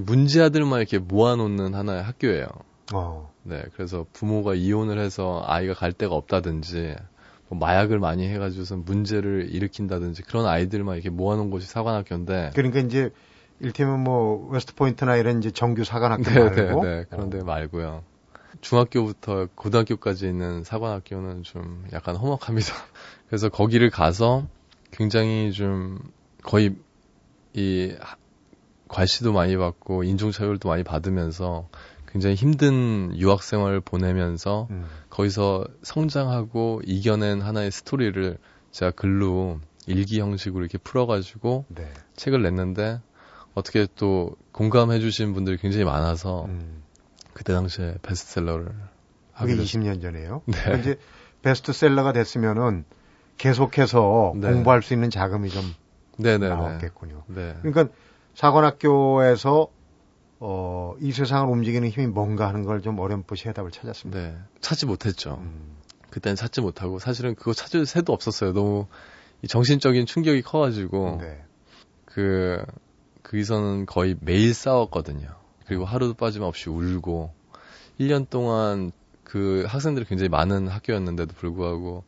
문제아들만 0.00 0.80
이렇게 0.80 0.98
모아놓는 0.98 1.74
하나의 1.74 2.02
학교예요. 2.02 2.46
어. 2.92 3.32
네, 3.42 3.62
그래서 3.74 4.06
부모가 4.12 4.54
이혼을 4.54 4.98
해서 4.98 5.42
아이가 5.46 5.74
갈 5.74 5.92
데가 5.92 6.14
없다든지 6.14 6.94
뭐 7.48 7.58
마약을 7.58 7.98
많이 7.98 8.26
해가지고서 8.28 8.76
문제를 8.76 9.48
일으킨다든지 9.50 10.22
그런 10.22 10.46
아이들만 10.46 10.96
이렇게 10.96 11.10
모아놓은 11.10 11.50
곳이 11.50 11.66
사관학교인데. 11.66 12.52
그러니까 12.54 12.80
이제 12.80 13.10
일테면 13.60 14.02
뭐 14.02 14.48
웨스트 14.50 14.74
포인트나 14.74 15.16
이런 15.16 15.38
이제 15.38 15.50
정규 15.50 15.84
사관학교 15.84 16.22
네, 16.22 16.40
말고. 16.40 16.84
네, 16.84 16.96
네, 16.96 17.04
그런데 17.08 17.40
어. 17.40 17.44
말고요. 17.44 18.02
중학교부터 18.60 19.48
고등학교까지 19.54 20.26
있는 20.26 20.64
사관학교는 20.64 21.42
좀 21.42 21.84
약간 21.92 22.16
험악합니다. 22.16 22.72
그래서 23.28 23.48
거기를 23.48 23.90
가서 23.90 24.46
굉장히 24.90 25.52
좀 25.52 25.98
거의 26.42 26.74
이 27.52 27.94
과시도 28.94 29.32
많이 29.32 29.56
받고 29.56 30.04
인종차별도 30.04 30.68
많이 30.68 30.84
받으면서 30.84 31.68
굉장히 32.06 32.36
힘든 32.36 33.12
유학 33.18 33.42
생활을 33.42 33.80
보내면서 33.80 34.68
음. 34.70 34.86
거기서 35.10 35.66
성장하고 35.82 36.80
이겨낸 36.84 37.42
하나의 37.42 37.72
스토리를 37.72 38.38
제가 38.70 38.92
글로 38.92 39.58
일기 39.88 40.20
형식으로 40.20 40.62
이렇게 40.62 40.78
풀어가지고 40.78 41.64
네. 41.70 41.92
책을 42.14 42.42
냈는데 42.42 43.00
어떻게 43.54 43.88
또 43.96 44.36
공감해 44.52 45.00
주신 45.00 45.34
분들이 45.34 45.56
굉장히 45.56 45.84
많아서 45.84 46.44
음. 46.44 46.84
그때 47.32 47.52
당시에 47.52 47.96
베스트셀러를 48.02 48.72
하게 49.32 49.56
20년 49.56 50.00
전에요. 50.00 50.42
네. 50.46 50.56
그러니까 50.56 50.80
이제 50.80 51.00
베스트셀러가 51.42 52.12
됐으면은 52.12 52.84
계속해서 53.38 54.34
네. 54.36 54.52
공부할 54.52 54.82
수 54.82 54.94
있는 54.94 55.10
자금이 55.10 55.50
좀 55.50 55.64
네네네. 56.18 56.48
나왔겠군요. 56.48 57.24
네. 57.26 57.56
그러니까 57.62 57.92
사관학교에서 58.34 59.68
어, 60.40 60.94
이 61.00 61.12
세상을 61.12 61.50
움직이는 61.50 61.88
힘이 61.88 62.06
뭔가 62.06 62.48
하는 62.48 62.64
걸 62.64 62.80
좀 62.82 62.98
어렴풋이 62.98 63.48
해답을 63.48 63.70
찾았습니다. 63.70 64.20
네. 64.20 64.36
찾지 64.60 64.86
못했죠. 64.86 65.38
음. 65.40 65.76
그때는 66.10 66.36
찾지 66.36 66.60
못하고 66.60 66.98
사실은 66.98 67.34
그거 67.34 67.54
찾을 67.54 67.86
새도 67.86 68.12
없었어요. 68.12 68.52
너무 68.52 68.86
이 69.42 69.48
정신적인 69.48 70.06
충격이 70.06 70.42
커가지고 70.42 71.18
네. 71.20 71.42
그 72.04 72.62
거기서는 73.22 73.86
거의 73.86 74.16
매일 74.20 74.54
싸웠거든요. 74.54 75.28
그리고 75.66 75.84
하루도 75.84 76.14
빠짐없이 76.14 76.68
울고 76.70 77.32
1년 77.98 78.28
동안 78.28 78.92
그 79.24 79.64
학생들이 79.66 80.04
굉장히 80.04 80.28
많은 80.28 80.68
학교였는데도 80.68 81.34
불구하고 81.34 82.04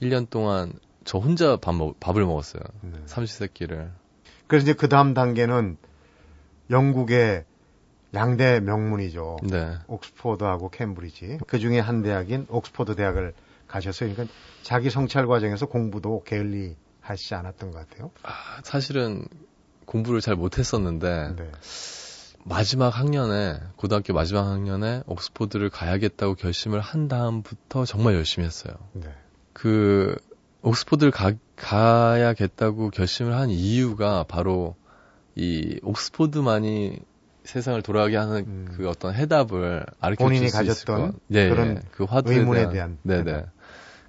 1년 0.00 0.30
동안 0.30 0.72
저 1.04 1.18
혼자 1.18 1.56
밥 1.56 1.74
먹, 1.74 1.98
밥을 1.98 2.24
먹었어요. 2.24 2.62
네. 2.82 2.92
삼시세끼를. 3.06 3.90
그래서 4.52 4.64
이제 4.64 4.74
그 4.74 4.86
다음 4.86 5.14
단계는 5.14 5.78
영국의 6.68 7.46
양대 8.12 8.60
명문이죠. 8.60 9.38
네. 9.44 9.78
옥스포드하고 9.86 10.68
캠브리지. 10.68 11.38
그 11.46 11.58
중에 11.58 11.78
한 11.80 12.02
대학인 12.02 12.44
옥스포드 12.50 12.94
대학을 12.94 13.32
가셨어요. 13.66 14.12
그러니까 14.12 14.34
자기 14.62 14.90
성찰 14.90 15.26
과정에서 15.26 15.64
공부도 15.64 16.24
게을리 16.24 16.76
하시지 17.00 17.34
않았던 17.34 17.70
것 17.70 17.88
같아요. 17.88 18.10
아, 18.24 18.60
사실은 18.62 19.24
공부를 19.86 20.20
잘 20.20 20.36
못했었는데 20.36 21.34
네. 21.34 21.50
마지막 22.44 22.90
학년에 22.90 23.58
고등학교 23.76 24.12
마지막 24.12 24.50
학년에 24.50 25.04
옥스포드를 25.06 25.70
가야겠다고 25.70 26.34
결심을 26.34 26.80
한 26.80 27.08
다음부터 27.08 27.86
정말 27.86 28.16
열심히 28.16 28.44
했어요. 28.44 28.74
네. 28.92 29.14
그 29.54 30.14
옥스포드를 30.62 31.10
가, 31.10 31.32
가야겠다고 31.56 32.90
결심을 32.90 33.34
한 33.34 33.50
이유가 33.50 34.24
바로 34.24 34.76
이 35.34 35.78
옥스포드만이 35.82 37.00
세상을 37.44 37.82
돌아가게 37.82 38.16
하는 38.16 38.36
음. 38.46 38.68
그 38.76 38.88
어떤 38.88 39.14
해답을 39.14 39.84
알려 40.00 40.16
본인이 40.16 40.48
가졌던 40.48 41.18
네, 41.26 41.48
그런 41.48 41.82
그 41.90 42.04
화두에 42.04 42.36
의문에 42.36 42.70
대한, 42.70 42.98
대한 43.02 43.24
네네 43.24 43.24
네. 43.24 43.46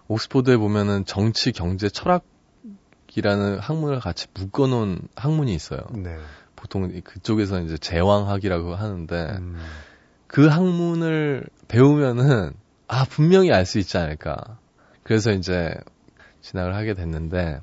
옥스포드에 0.08 0.58
보면은 0.58 1.06
정치, 1.06 1.52
경제, 1.52 1.90
철학이라는 1.90 3.60
학문을 3.60 4.00
같이 4.00 4.28
묶어놓은 4.34 5.00
학문이 5.16 5.54
있어요. 5.56 5.82
네. 5.94 6.18
보통 6.56 7.02
그쪽에서 7.04 7.62
이제 7.62 7.78
제왕학이라고 7.78 8.76
하는데 8.76 9.38
음. 9.40 9.58
그 10.28 10.48
학문을 10.48 11.46
배우면은 11.68 12.54
아 12.88 13.06
분명히 13.06 13.52
알 13.52 13.66
수 13.66 13.80
있지 13.80 13.98
않을까. 13.98 14.60
그래서 15.04 15.32
이제 15.32 15.74
진학을 16.44 16.76
하게 16.76 16.94
됐는데 16.94 17.60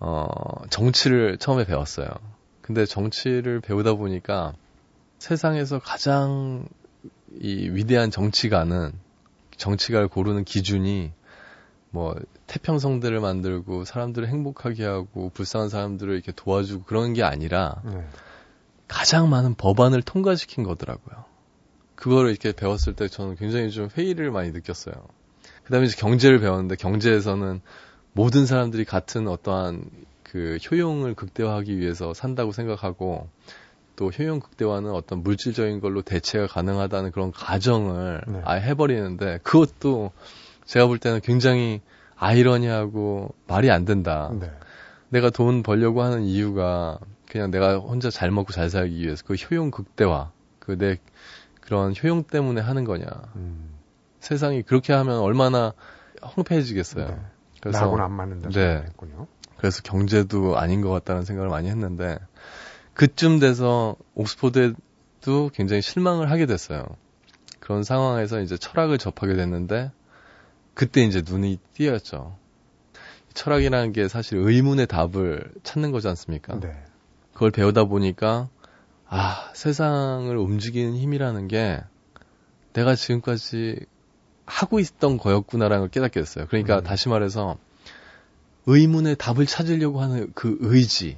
어 0.00 0.26
정치를 0.70 1.38
처음에 1.38 1.64
배웠어요. 1.64 2.08
근데 2.60 2.84
정치를 2.86 3.60
배우다 3.60 3.94
보니까 3.94 4.54
세상에서 5.18 5.78
가장 5.78 6.66
이 7.38 7.68
위대한 7.68 8.10
정치가는 8.10 8.92
정치가를 9.56 10.08
고르는 10.08 10.44
기준이 10.44 11.12
뭐 11.90 12.16
태평성대를 12.46 13.20
만들고 13.20 13.84
사람들을 13.84 14.28
행복하게 14.28 14.84
하고 14.84 15.30
불쌍한 15.30 15.68
사람들을 15.68 16.14
이렇게 16.14 16.32
도와주고 16.32 16.84
그런 16.84 17.12
게 17.12 17.22
아니라 17.22 17.82
네. 17.84 18.04
가장 18.88 19.28
많은 19.28 19.54
법안을 19.54 20.02
통과시킨 20.02 20.64
거더라고요. 20.64 21.24
그거를 21.96 22.30
이렇게 22.30 22.52
배웠을 22.52 22.94
때 22.94 23.08
저는 23.08 23.36
굉장히 23.36 23.70
좀 23.70 23.88
회의를 23.96 24.30
많이 24.30 24.52
느꼈어요. 24.52 24.94
그 25.64 25.72
다음에 25.72 25.86
이제 25.86 25.96
경제를 25.96 26.40
배웠는데 26.40 26.76
경제에서는 26.76 27.60
모든 28.12 28.46
사람들이 28.46 28.84
같은 28.84 29.28
어떠한 29.28 29.84
그 30.22 30.58
효용을 30.70 31.14
극대화하기 31.14 31.78
위해서 31.78 32.14
산다고 32.14 32.52
생각하고 32.52 33.28
또 33.96 34.08
효용 34.10 34.40
극대화는 34.40 34.90
어떤 34.92 35.22
물질적인 35.22 35.80
걸로 35.80 36.02
대체가 36.02 36.46
가능하다는 36.46 37.12
그런 37.12 37.32
가정을 37.32 38.22
네. 38.26 38.40
아예 38.44 38.60
해버리는데 38.62 39.40
그것도 39.42 40.12
제가 40.64 40.86
볼 40.86 40.98
때는 40.98 41.20
굉장히 41.20 41.80
아이러니하고 42.16 43.34
말이 43.46 43.70
안 43.70 43.84
된다. 43.84 44.30
네. 44.38 44.50
내가 45.08 45.30
돈 45.30 45.62
벌려고 45.62 46.02
하는 46.02 46.22
이유가 46.22 46.98
그냥 47.28 47.50
내가 47.50 47.78
혼자 47.78 48.10
잘 48.10 48.30
먹고 48.30 48.52
잘 48.52 48.70
살기 48.70 49.02
위해서 49.02 49.24
그 49.26 49.34
효용 49.34 49.70
극대화, 49.70 50.30
그 50.58 50.76
내 50.76 50.98
그런 51.70 51.94
효용 52.02 52.24
때문에 52.24 52.60
하는 52.60 52.84
거냐. 52.84 53.06
음. 53.36 53.74
세상이 54.18 54.62
그렇게 54.62 54.92
하면 54.92 55.18
얼마나 55.18 55.72
황폐해지겠어요. 56.20 57.06
네. 57.06 57.16
그래서 57.60 57.78
나하고는 57.80 58.04
안 58.04 58.12
맞는다 58.12 58.50
네. 58.50 58.82
했군요. 58.86 59.26
그래서 59.58 59.82
경제도 59.82 60.58
아닌 60.58 60.80
것 60.80 60.90
같다는 60.90 61.24
생각을 61.24 61.50
많이 61.50 61.68
했는데 61.68 62.18
그쯤 62.94 63.38
돼서 63.38 63.96
옥스포드에도 64.14 65.50
굉장히 65.52 65.82
실망을 65.82 66.30
하게 66.30 66.46
됐어요. 66.46 66.84
그런 67.60 67.84
상황에서 67.84 68.40
이제 68.40 68.56
철학을 68.56 68.98
접하게 68.98 69.34
됐는데 69.34 69.92
그때 70.74 71.02
이제 71.02 71.22
눈이 71.24 71.58
띄었죠. 71.74 72.36
철학이라는 73.34 73.92
게 73.92 74.08
사실 74.08 74.38
의문의 74.38 74.86
답을 74.86 75.52
찾는 75.62 75.92
거지 75.92 76.08
않습니까? 76.08 76.58
네. 76.58 76.72
그걸 77.32 77.50
배우다 77.50 77.84
보니까 77.84 78.48
아 79.06 79.50
세상을 79.54 80.36
움직이는 80.36 80.94
힘이라는 80.96 81.48
게 81.48 81.82
내가 82.72 82.94
지금까지 82.94 83.84
하고 84.50 84.80
있었던 84.80 85.16
거였구나라는 85.18 85.82
걸 85.82 85.88
깨닫게 85.90 86.20
됐어요. 86.20 86.46
그러니까 86.48 86.78
음. 86.78 86.82
다시 86.84 87.08
말해서 87.08 87.56
의문의 88.66 89.16
답을 89.16 89.46
찾으려고 89.46 90.00
하는 90.02 90.32
그 90.34 90.56
의지, 90.60 91.16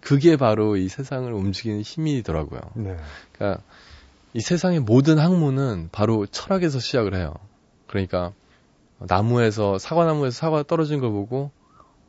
그게 0.00 0.36
바로 0.36 0.76
이 0.76 0.88
세상을 0.88 1.30
움직이는 1.32 1.82
힘이더라고요. 1.82 2.60
네. 2.74 2.96
그러니까 3.32 3.62
이 4.32 4.40
세상의 4.40 4.80
모든 4.80 5.18
학문은 5.18 5.88
바로 5.92 6.26
철학에서 6.26 6.78
시작을 6.78 7.14
해요. 7.14 7.34
그러니까 7.88 8.32
나무에서 8.98 9.78
사과나무에서 9.78 10.36
사과 10.36 10.62
떨어진 10.62 11.00
걸 11.00 11.10
보고 11.10 11.50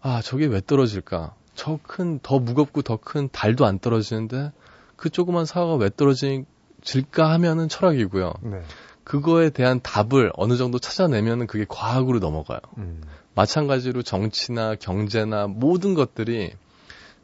아 0.01 0.21
저게 0.21 0.45
왜 0.45 0.61
떨어질까? 0.65 1.33
저 1.55 1.79
큰 1.87 2.19
더 2.21 2.39
무겁고 2.39 2.81
더 2.83 2.97
큰 2.97 3.29
달도 3.31 3.65
안 3.65 3.79
떨어지는데 3.79 4.51
그 4.95 5.09
조그만 5.09 5.45
사과가 5.45 5.75
왜 5.75 5.89
떨어질까 5.95 7.31
하면은 7.33 7.67
철학이고요. 7.67 8.33
네. 8.43 8.61
그거에 9.07 9.51
대한 9.51 9.79
답을 9.81 10.33
어느 10.35 10.57
정도 10.57 10.79
찾아내면은 10.79 11.47
그게 11.47 11.65
과학으로 11.65 12.19
넘어가요. 12.19 12.59
음. 12.77 13.01
마찬가지로 13.35 14.03
정치나 14.03 14.75
경제나 14.75 15.47
모든 15.47 15.93
것들이 15.93 16.51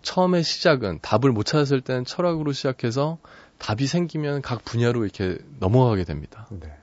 처음에 0.01 0.43
시작은 0.43 0.99
답을 1.01 1.33
못 1.33 1.43
찾았을 1.43 1.81
때는 1.81 2.05
철학으로 2.05 2.53
시작해서 2.53 3.17
답이 3.57 3.85
생기면 3.85 4.41
각 4.41 4.63
분야로 4.63 5.03
이렇게 5.03 5.37
넘어가게 5.59 6.05
됩니다. 6.05 6.47
네. 6.51 6.73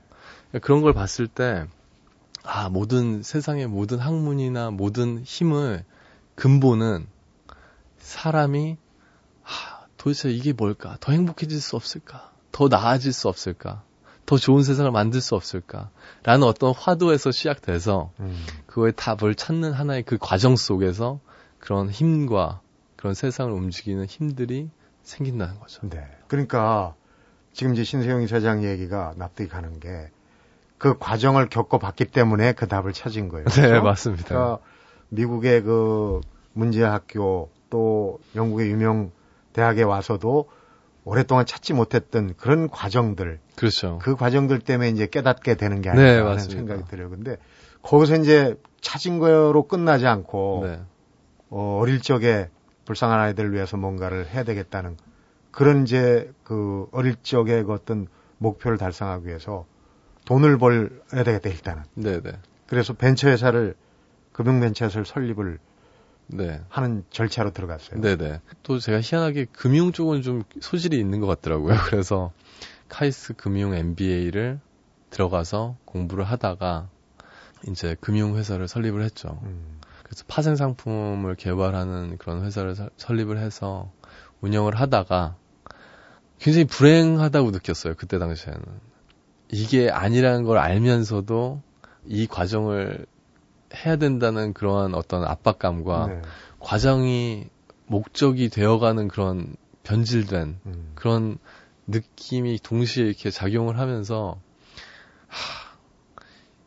그런 0.61 0.81
걸 0.81 0.93
봤을 0.93 1.25
때 1.25 1.65
아, 2.43 2.69
모든 2.69 3.23
세상의 3.23 3.65
모든 3.65 3.97
학문이나 3.97 4.69
모든 4.69 5.23
힘을 5.23 5.83
근본은 6.35 7.07
사람이 7.97 8.77
아, 9.45 9.85
도대체 9.97 10.29
이게 10.29 10.53
뭘까? 10.53 10.97
더 10.99 11.11
행복해질 11.11 11.59
수 11.59 11.75
없을까? 11.75 12.31
더 12.51 12.67
나아질 12.67 13.13
수 13.13 13.29
없을까? 13.29 13.81
더 14.25 14.37
좋은 14.37 14.63
세상을 14.63 14.89
만들 14.91 15.21
수 15.21 15.35
없을까? 15.35 15.89
라는 16.23 16.47
어떤 16.47 16.73
화두에서 16.73 17.31
시작돼서 17.31 18.11
음. 18.19 18.35
그거의 18.65 18.93
답을 18.95 19.35
찾는 19.35 19.73
하나의 19.73 20.03
그 20.03 20.17
과정 20.19 20.55
속에서 20.55 21.19
그런 21.59 21.89
힘과 21.89 22.61
그런 22.95 23.13
세상을 23.13 23.51
움직이는 23.51 24.05
힘들이 24.05 24.69
생긴다는 25.03 25.59
거죠. 25.59 25.87
네. 25.89 26.05
그러니까 26.27 26.95
지금 27.53 27.73
이제 27.73 27.83
신세영 27.83 28.21
이사장 28.21 28.63
얘기가 28.63 29.13
납득이 29.17 29.49
가는 29.49 29.79
게 29.79 30.11
그 30.81 30.97
과정을 30.97 31.47
겪어봤기 31.47 32.05
때문에 32.05 32.53
그 32.53 32.67
답을 32.67 32.91
찾은 32.91 33.29
거예요. 33.29 33.45
네, 33.45 33.61
그렇죠? 33.67 33.83
맞습니다. 33.83 34.27
그러니까 34.27 34.59
미국의 35.09 35.61
그 35.61 36.21
문제 36.53 36.81
학교 36.83 37.51
또 37.69 38.19
영국의 38.35 38.71
유명 38.71 39.11
대학에 39.53 39.83
와서도 39.83 40.49
오랫동안 41.03 41.45
찾지 41.45 41.73
못했던 41.73 42.33
그런 42.35 42.67
과정들. 42.67 43.39
그렇죠. 43.61 43.99
그 44.01 44.15
과정들 44.15 44.57
때문에 44.57 44.89
이제 44.89 45.05
깨닫게 45.05 45.53
되는 45.53 45.83
게 45.83 45.91
아닐까 45.91 46.11
네, 46.11 46.19
하는 46.19 46.39
생각이 46.39 46.85
들어요. 46.89 47.11
근데 47.11 47.37
거기서 47.83 48.15
이제 48.15 48.55
찾은 48.81 49.19
거로 49.19 49.67
끝나지 49.67 50.07
않고 50.07 50.61
네. 50.65 50.79
어, 51.51 51.77
어릴 51.79 52.01
적에 52.01 52.49
불쌍한 52.85 53.19
아이들을 53.19 53.53
위해서 53.53 53.77
뭔가를 53.77 54.27
해야 54.27 54.43
되겠다는 54.43 54.97
그런 55.51 55.83
이제 55.83 56.31
그 56.43 56.87
어릴 56.91 57.17
적의 57.21 57.65
그 57.65 57.73
어떤 57.73 58.07
목표를 58.39 58.79
달성하기 58.79 59.27
위해서 59.27 59.67
돈을 60.25 60.57
벌어야 60.57 61.23
되겠다 61.23 61.49
일단은. 61.49 61.83
네네. 61.93 62.31
그래서 62.65 62.93
벤처회사를 62.93 63.75
금융벤처회사를 64.31 65.05
설립을 65.05 65.59
네. 66.25 66.61
하는 66.67 67.03
절차로 67.11 67.51
들어갔어요. 67.51 68.01
네네. 68.01 68.39
또 68.63 68.79
제가 68.79 69.01
희한하게 69.01 69.45
금융 69.51 69.91
쪽은 69.91 70.23
좀 70.23 70.41
소질이 70.59 70.97
있는 70.97 71.19
것 71.19 71.27
같더라고요. 71.27 71.75
그래서 71.85 72.31
카이스 72.91 73.33
금융 73.33 73.73
MBA를 73.73 74.59
들어가서 75.11 75.77
공부를 75.85 76.25
하다가 76.25 76.89
이제 77.69 77.95
금융회사를 78.01 78.67
설립을 78.67 79.01
했죠. 79.03 79.39
음. 79.43 79.79
그래서 80.03 80.25
파생 80.27 80.57
상품을 80.57 81.35
개발하는 81.35 82.17
그런 82.17 82.43
회사를 82.43 82.75
사, 82.75 82.89
설립을 82.97 83.37
해서 83.39 83.91
운영을 84.41 84.75
하다가 84.75 85.37
굉장히 86.37 86.65
불행하다고 86.65 87.51
느꼈어요. 87.51 87.93
그때 87.95 88.19
당시에는. 88.19 88.61
이게 89.49 89.89
아니라는 89.89 90.43
걸 90.43 90.57
알면서도 90.57 91.61
이 92.07 92.27
과정을 92.27 93.05
해야 93.73 93.95
된다는 93.95 94.53
그러한 94.53 94.95
어떤 94.95 95.23
압박감과 95.23 96.07
네. 96.07 96.21
과정이 96.59 97.47
목적이 97.85 98.49
되어가는 98.49 99.07
그런 99.07 99.55
변질된 99.83 100.59
음. 100.65 100.91
그런 100.95 101.37
느낌이 101.91 102.59
동시에 102.61 103.05
이렇게 103.05 103.29
작용을 103.29 103.77
하면서 103.79 104.39
하, 105.27 105.75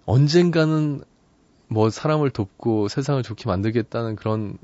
언젠가는 0.07 1.03
뭐 1.69 1.91
사람을 1.91 2.31
돕고 2.31 2.89
세상을 2.89 3.23
좋게 3.23 3.49
만들겠다는 3.49 4.17
그런 4.17 4.59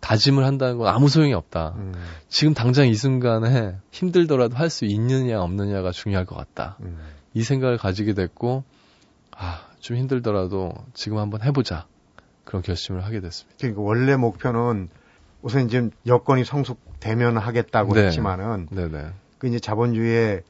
다짐을 0.00 0.44
한다는 0.44 0.78
건 0.78 0.88
아무 0.88 1.08
소용이 1.08 1.34
없다. 1.34 1.74
음. 1.76 1.92
지금 2.28 2.54
당장 2.54 2.86
이 2.88 2.94
순간에 2.94 3.76
힘들더라도 3.90 4.56
할 4.56 4.70
수 4.70 4.84
있느냐 4.84 5.40
없느냐가 5.42 5.90
중요할 5.90 6.24
것 6.24 6.36
같다. 6.36 6.76
음. 6.80 6.98
이 7.34 7.42
생각을 7.42 7.78
가지게 7.78 8.14
됐고 8.14 8.64
아, 9.36 9.66
좀 9.80 9.96
힘들더라도 9.96 10.72
지금 10.94 11.18
한번 11.18 11.42
해보자. 11.42 11.86
그런 12.44 12.62
결심을 12.62 13.04
하게 13.04 13.20
됐습니다. 13.20 13.56
그러니까 13.58 13.82
원래 13.82 14.16
목표는 14.16 14.88
우선 15.42 15.66
이제 15.66 15.90
여건이 16.06 16.44
성숙되면 16.44 17.36
하겠다고 17.36 17.94
네. 17.94 18.06
했지만은 18.06 18.68
네네. 18.70 19.10
네. 19.38 19.40
그 19.40 19.46
이제 19.46 19.58
자본주의의 19.58 20.42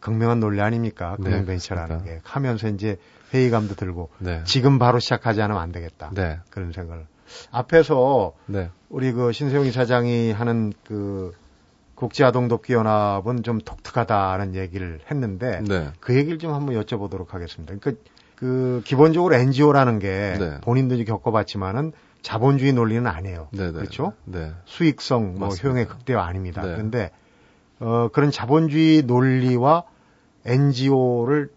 극명한 0.00 0.40
논리 0.40 0.60
아닙니까? 0.60 1.16
금융 1.16 1.44
벤처라는 1.44 1.98
네, 1.98 2.04
게 2.04 2.20
하면서 2.24 2.68
이제 2.68 2.96
회의감도 3.34 3.74
들고 3.74 4.08
네. 4.18 4.42
지금 4.44 4.78
바로 4.78 4.98
시작하지 4.98 5.42
않으면 5.42 5.60
안 5.60 5.72
되겠다. 5.72 6.10
네. 6.14 6.38
그런 6.50 6.72
생각을 6.72 7.06
앞에서 7.50 8.32
네. 8.46 8.70
우리 8.88 9.12
그 9.12 9.32
신세용 9.32 9.66
이사장이 9.66 10.32
하는 10.32 10.72
그 10.84 11.32
국제아동독기연합은 11.94 13.42
좀 13.42 13.60
독특하다는 13.60 14.54
얘기를 14.54 15.00
했는데 15.10 15.60
네. 15.68 15.90
그 16.00 16.16
얘기를 16.16 16.38
좀 16.38 16.54
한번 16.54 16.74
여쭤보도록 16.82 17.30
하겠습니다. 17.30 17.74
그러니까 17.78 18.02
그 18.36 18.80
기본적으로 18.86 19.34
NGO라는 19.34 19.98
게 19.98 20.36
네. 20.38 20.60
본인들이 20.62 21.04
겪어봤지만은 21.04 21.92
자본주의 22.22 22.72
논리는 22.72 23.06
아니에요. 23.06 23.48
네네. 23.52 23.72
네. 23.72 23.72
그렇죠? 23.72 24.14
네. 24.24 24.52
수익성, 24.64 25.34
뭐 25.34 25.48
맞습니다. 25.48 25.68
효용의 25.68 25.88
극대화 25.88 26.24
아닙니다. 26.24 26.62
네. 26.62 26.72
그런데 26.72 27.10
어, 27.80 28.08
그런 28.12 28.30
자본주의 28.30 29.02
논리와 29.02 29.84
NGO를 30.44 31.50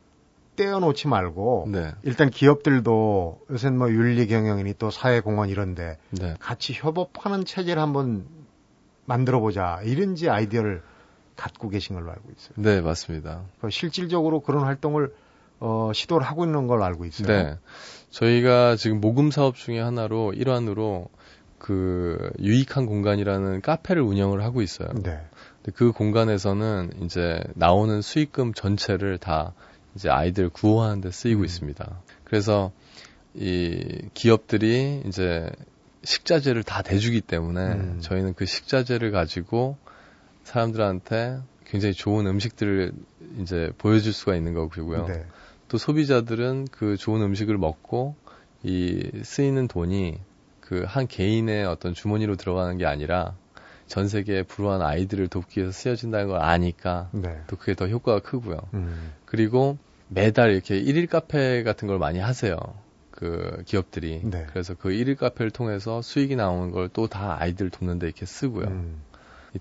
떼어놓지 0.55 1.07
말고 1.07 1.67
네. 1.71 1.91
일단 2.03 2.29
기업들도 2.29 3.41
요새는 3.49 3.77
뭐 3.77 3.89
윤리 3.89 4.27
경영이니 4.27 4.75
또 4.77 4.91
사회 4.91 5.19
공헌 5.19 5.49
이런데 5.49 5.97
네. 6.11 6.35
같이 6.39 6.73
협업하는 6.73 7.45
체제를 7.45 7.81
한번 7.81 8.25
만들어 9.05 9.39
보자 9.39 9.81
이런지 9.83 10.29
아이디어를 10.29 10.83
갖고 11.35 11.69
계신 11.69 11.95
걸로 11.95 12.11
알고 12.11 12.29
있어요. 12.37 12.53
네 12.57 12.81
맞습니다. 12.81 13.43
실질적으로 13.69 14.41
그런 14.41 14.63
활동을 14.63 15.13
어, 15.59 15.91
시도를 15.93 16.25
하고 16.27 16.45
있는 16.45 16.67
걸로 16.67 16.83
알고 16.83 17.05
있어요. 17.05 17.27
네. 17.27 17.57
저희가 18.09 18.75
지금 18.75 19.01
모금 19.01 19.31
사업 19.31 19.55
중에 19.55 19.79
하나로 19.79 20.33
일환으로 20.33 21.09
그 21.57 22.31
유익한 22.39 22.85
공간이라는 22.85 23.61
카페를 23.61 24.01
운영을 24.01 24.43
하고 24.43 24.61
있어요. 24.61 24.89
네. 25.01 25.21
그 25.75 25.91
공간에서는 25.91 27.03
이제 27.03 27.41
나오는 27.55 28.01
수익금 28.01 28.53
전체를 28.53 29.17
다 29.17 29.53
이제 29.95 30.09
아이들 30.09 30.49
구호하는 30.49 31.01
데 31.01 31.11
쓰이고 31.11 31.41
음. 31.41 31.45
있습니다. 31.45 32.01
그래서 32.23 32.71
이 33.33 34.09
기업들이 34.13 35.03
이제 35.07 35.49
식자재를 36.03 36.63
다 36.63 36.81
대주기 36.81 37.21
때문에 37.21 37.61
음. 37.61 37.99
저희는 38.01 38.33
그 38.33 38.45
식자재를 38.45 39.11
가지고 39.11 39.77
사람들한테 40.43 41.39
굉장히 41.65 41.93
좋은 41.93 42.27
음식들을 42.27 42.91
이제 43.39 43.71
보여줄 43.77 44.13
수가 44.13 44.35
있는 44.35 44.53
거고요. 44.53 45.05
네. 45.07 45.25
또 45.69 45.77
소비자들은 45.77 46.67
그 46.71 46.97
좋은 46.97 47.21
음식을 47.21 47.57
먹고 47.57 48.15
이 48.63 49.09
쓰이는 49.23 49.67
돈이 49.67 50.19
그 50.73 50.85
한 50.85 51.07
개인의 51.07 51.65
어떤 51.65 51.93
주머니로 51.93 52.35
들어가는 52.35 52.77
게 52.77 52.85
아니라 52.85 53.35
전 53.87 54.07
세계에 54.07 54.43
불우한 54.43 54.81
아이들을 54.81 55.27
돕기 55.27 55.59
위해서 55.59 55.71
쓰여진다는 55.71 56.27
걸 56.27 56.41
아니까 56.41 57.09
네. 57.11 57.41
또 57.47 57.55
그게 57.57 57.75
더 57.75 57.87
효과가 57.87 58.19
크고요. 58.19 58.57
음. 58.73 59.11
그리고 59.25 59.77
매달 60.07 60.51
이렇게 60.51 60.77
일일 60.77 61.07
카페 61.07 61.63
같은 61.63 61.87
걸 61.87 61.99
많이 61.99 62.19
하세요. 62.19 62.57
그 63.11 63.61
기업들이. 63.65 64.21
네. 64.23 64.45
그래서 64.49 64.73
그 64.73 64.91
일일 64.91 65.15
카페를 65.15 65.51
통해서 65.51 66.01
수익이 66.01 66.35
나오는 66.35 66.71
걸 66.71 66.89
또 66.89 67.07
다 67.07 67.37
아이들 67.39 67.69
돕는데 67.69 68.07
이렇게 68.07 68.25
쓰고요. 68.25 68.65
음. 68.67 69.01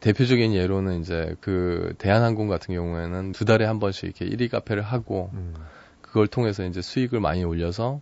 대표적인 0.00 0.54
예로는 0.54 1.00
이제 1.02 1.36
그 1.40 1.94
대한항공 1.98 2.48
같은 2.48 2.74
경우에는 2.74 3.32
두 3.32 3.44
달에 3.44 3.66
한 3.66 3.78
번씩 3.78 4.04
이렇게 4.04 4.24
일일 4.24 4.48
카페를 4.48 4.82
하고 4.82 5.30
음. 5.34 5.54
그걸 6.00 6.26
통해서 6.26 6.64
이제 6.64 6.80
수익을 6.80 7.20
많이 7.20 7.44
올려서 7.44 8.00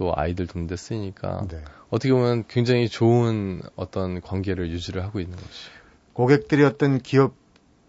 또 0.00 0.14
아이들 0.16 0.46
돕는데 0.46 0.76
쓰니까 0.76 1.46
네. 1.50 1.62
어떻게 1.90 2.10
보면 2.10 2.44
굉장히 2.48 2.88
좋은 2.88 3.60
어떤 3.76 4.22
관계를 4.22 4.70
유지를 4.70 5.04
하고 5.04 5.20
있는 5.20 5.36
거죠. 5.36 5.50
고객들이 6.14 6.64
어떤 6.64 7.00
기업 7.00 7.34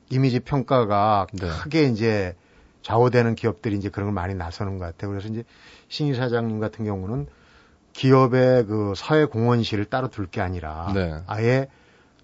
이미지 0.09 0.41
평가가 0.41 1.27
네. 1.31 1.47
크게 1.47 1.85
이제 1.85 2.35
좌우되는 2.81 3.35
기업들이 3.35 3.77
이제 3.77 3.87
그런 3.87 4.07
걸 4.07 4.13
많이 4.13 4.35
나서는 4.35 4.77
것 4.77 4.83
같아요. 4.83 5.09
그래서 5.09 5.29
이제 5.29 5.45
신희 5.87 6.13
사장님 6.15 6.59
같은 6.59 6.83
경우는 6.83 7.27
기업의 7.93 8.65
그 8.65 8.91
사회 8.97 9.23
공헌실을 9.23 9.85
따로 9.85 10.09
둘 10.09 10.27
게 10.27 10.41
아니라 10.41 10.91
네. 10.93 11.21
아예 11.27 11.67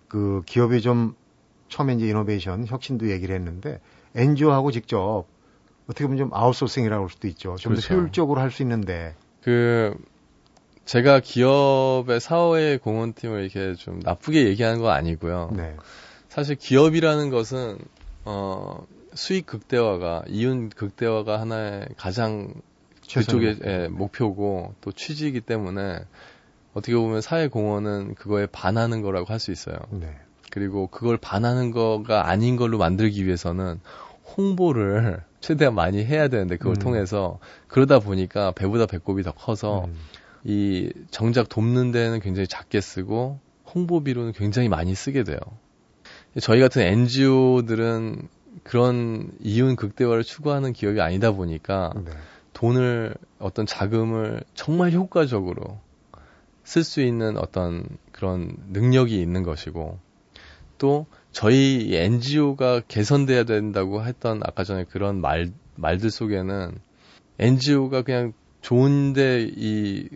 그 0.10 0.41
기업이 0.45 0.82
좀 0.82 1.15
처음에 1.69 1.93
이제 1.93 2.10
innovation 2.10 2.68
혁신도 2.67 3.10
얘기를 3.10 3.34
했는데 3.34 3.80
NGO하고 4.15 4.71
직접 4.71 5.23
어떻게 5.86 6.04
보면 6.04 6.17
좀 6.17 6.30
아웃소싱이라고 6.34 7.04
할 7.04 7.10
수도 7.10 7.30
있죠. 7.30 7.56
좀더 7.56 7.80
그렇죠. 7.80 7.93
효율적으로 7.95 8.41
할 8.41 8.52
수 8.52 8.63
있는데 8.63 9.15
그 9.48 9.96
제가 10.84 11.22
기업의 11.22 12.20
사회 12.20 12.76
공헌팀을 12.76 13.44
이렇게 13.44 13.76
좀 13.76 14.02
나쁘게 14.04 14.46
얘기하는 14.46 14.82
건 14.82 14.92
아니고요. 14.92 15.54
네. 15.56 15.74
사실 16.28 16.58
기업이라는 16.58 17.30
것은 17.30 17.78
어 18.26 18.86
수익 19.14 19.46
극대화가 19.46 20.24
이윤 20.28 20.68
극대화가 20.68 21.40
하나의 21.40 21.88
가장 21.96 22.56
그쪽의 23.10 23.60
예, 23.64 23.88
목표고 23.88 24.74
또 24.82 24.92
취지이기 24.92 25.40
때문에 25.40 26.00
어떻게 26.74 26.94
보면 26.96 27.22
사회 27.22 27.48
공헌은 27.48 28.16
그거에 28.16 28.48
반하는 28.48 29.02
거라고 29.02 29.28
할 29.32 29.40
수 29.40 29.54
있어요. 29.54 29.78
네. 29.92 30.14
그리고 30.52 30.88
그걸 30.88 31.16
반하는 31.16 31.72
거가 31.72 32.28
아닌 32.30 32.58
걸로 32.58 32.78
만들기 32.78 33.26
위해서는 33.26 33.80
홍보를 34.36 35.22
최대한 35.40 35.76
많이 35.76 36.04
해야 36.04 36.28
되는데 36.28 36.58
그걸 36.58 36.74
음. 36.74 36.80
통해서 36.80 37.40
그러다 37.68 38.00
보니까 38.00 38.52
배보다 38.52 38.86
배꼽이 38.86 39.24
더 39.24 39.32
커서 39.32 39.86
음. 39.86 39.96
이 40.44 40.92
정작 41.12 41.50
돕는 41.50 41.92
데는 41.92 42.20
굉장히 42.20 42.48
작게 42.48 42.82
쓰고 42.82 43.40
홍보비로는 43.74 44.34
굉장히 44.34 44.70
많이 44.70 44.96
쓰게 44.96 45.24
돼요. 45.24 45.38
저희 46.42 46.60
같은 46.60 46.82
NGO들은 46.82 48.28
그런 48.63 49.32
이윤 49.42 49.76
극대화를 49.76 50.24
추구하는 50.24 50.74
기업이 50.74 51.02
아니다 51.02 51.32
보니까 51.32 51.94
네. 51.96 52.12
돈을 52.54 53.16
어떤 53.40 53.66
자금을 53.66 54.42
정말 54.54 54.92
효과적으로 54.92 55.80
쓸 56.63 56.84
수 56.84 57.02
있는 57.02 57.38
어떤 57.38 57.86
그런 58.12 58.58
능력이 58.72 59.22
있는 59.22 59.44
것이고 59.44 60.00
또 60.78 61.06
저희 61.38 61.95
NGO가 61.95 62.82
개선돼야 62.88 63.43
된다고 63.43 64.04
했던 64.04 64.41
아까 64.43 64.63
전에 64.63 64.86
그런 64.86 65.21
말 65.21 65.52
말들 65.76 66.10
속에는 66.10 66.80
NGO가 67.38 68.02
그냥 68.02 68.34
좋은데 68.62 69.47
이 69.56 70.10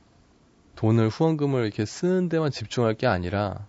돈을 0.75 1.09
후원금을 1.09 1.61
이렇게 1.61 1.85
쓰는 1.85 2.27
데만 2.27 2.49
집중할 2.49 2.95
게 2.95 3.05
아니라 3.05 3.67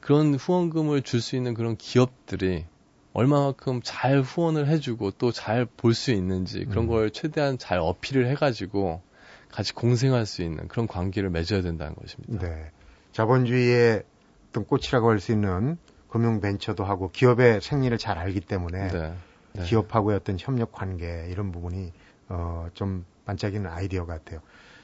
그런 0.00 0.34
후원금을 0.34 1.02
줄 1.02 1.20
수 1.20 1.36
있는 1.36 1.52
그런 1.52 1.76
기업들이 1.76 2.64
얼마만큼 3.12 3.82
잘 3.84 4.22
후원을 4.22 4.66
해주고 4.68 5.10
또 5.10 5.30
잘 5.30 5.66
볼 5.66 5.92
수 5.92 6.10
있는지 6.10 6.64
그런 6.64 6.84
음. 6.84 6.88
걸 6.88 7.10
최대한 7.10 7.58
잘 7.58 7.80
어필을 7.80 8.28
해가지고 8.28 9.02
같이 9.50 9.74
공생할 9.74 10.24
수 10.24 10.40
있는 10.40 10.68
그런 10.68 10.86
관계를 10.86 11.28
맺어야 11.28 11.60
된다는 11.60 11.96
것입니다. 11.96 12.48
네. 12.48 12.70
자본주의의 13.12 14.04
어떤 14.48 14.64
꽃이라고 14.64 15.10
할 15.10 15.20
수 15.20 15.32
있는 15.32 15.76
금융 16.14 16.40
벤처도 16.40 16.84
하고 16.84 17.10
기업의 17.10 17.60
생리를 17.60 17.98
잘 17.98 18.18
알기 18.18 18.38
때문에 18.38 18.86
네. 18.86 19.14
네. 19.52 19.64
기업하고의 19.64 20.18
어떤 20.18 20.36
협력 20.38 20.70
관계 20.70 21.26
이런 21.28 21.50
부분이 21.50 21.92
어, 22.28 22.68
좀 22.72 23.04
반짝이는 23.24 23.68
아이디어 23.68 24.06
같아요. 24.06 24.38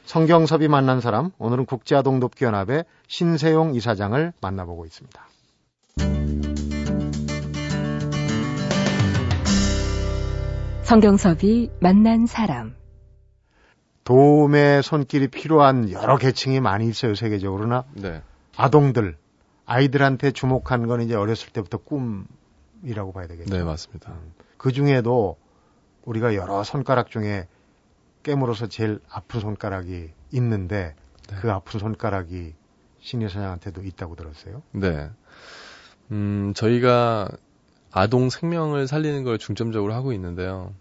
성경섭이 0.06 0.66
만난 0.66 1.00
사람, 1.00 1.30
오늘은 1.38 1.66
국제아동돕기연합의 1.66 2.84
신세용 3.06 3.76
이사장을 3.76 4.32
만나보고 4.40 4.86
있습니다. 4.86 5.24
성경섭이 10.82 11.70
만난 11.78 12.26
사람. 12.26 12.74
도움의 14.02 14.82
손길이 14.82 15.28
필요한 15.28 15.92
여러 15.92 16.16
계층이 16.16 16.58
많이 16.58 16.88
있어요, 16.88 17.14
세계적으로나. 17.14 17.84
네. 17.94 18.20
아동들, 18.56 19.16
아이들한테 19.70 20.32
주목한 20.32 20.88
건 20.88 21.00
이제 21.00 21.14
어렸을 21.14 21.50
때부터 21.52 21.78
꿈이라고 21.78 23.12
봐야 23.12 23.28
되겠죠. 23.28 23.54
네, 23.54 23.62
맞습니다. 23.62 24.10
음. 24.10 24.32
그 24.56 24.72
중에도 24.72 25.36
우리가 26.04 26.34
여러 26.34 26.64
손가락 26.64 27.08
중에 27.08 27.46
깨물어서 28.24 28.66
제일 28.66 28.98
아픈 29.08 29.38
손가락이 29.38 30.10
있는데 30.32 30.96
네. 31.28 31.36
그 31.40 31.52
아픈 31.52 31.78
손가락이 31.78 32.54
신예 32.98 33.28
사장한테도 33.28 33.82
있다고 33.84 34.16
들었어요. 34.16 34.62
네. 34.72 35.08
음, 36.10 36.52
저희가 36.56 37.28
아동 37.92 38.28
생명을 38.28 38.88
살리는 38.88 39.22
걸 39.22 39.38
중점적으로 39.38 39.94
하고 39.94 40.12
있는데요. 40.12 40.74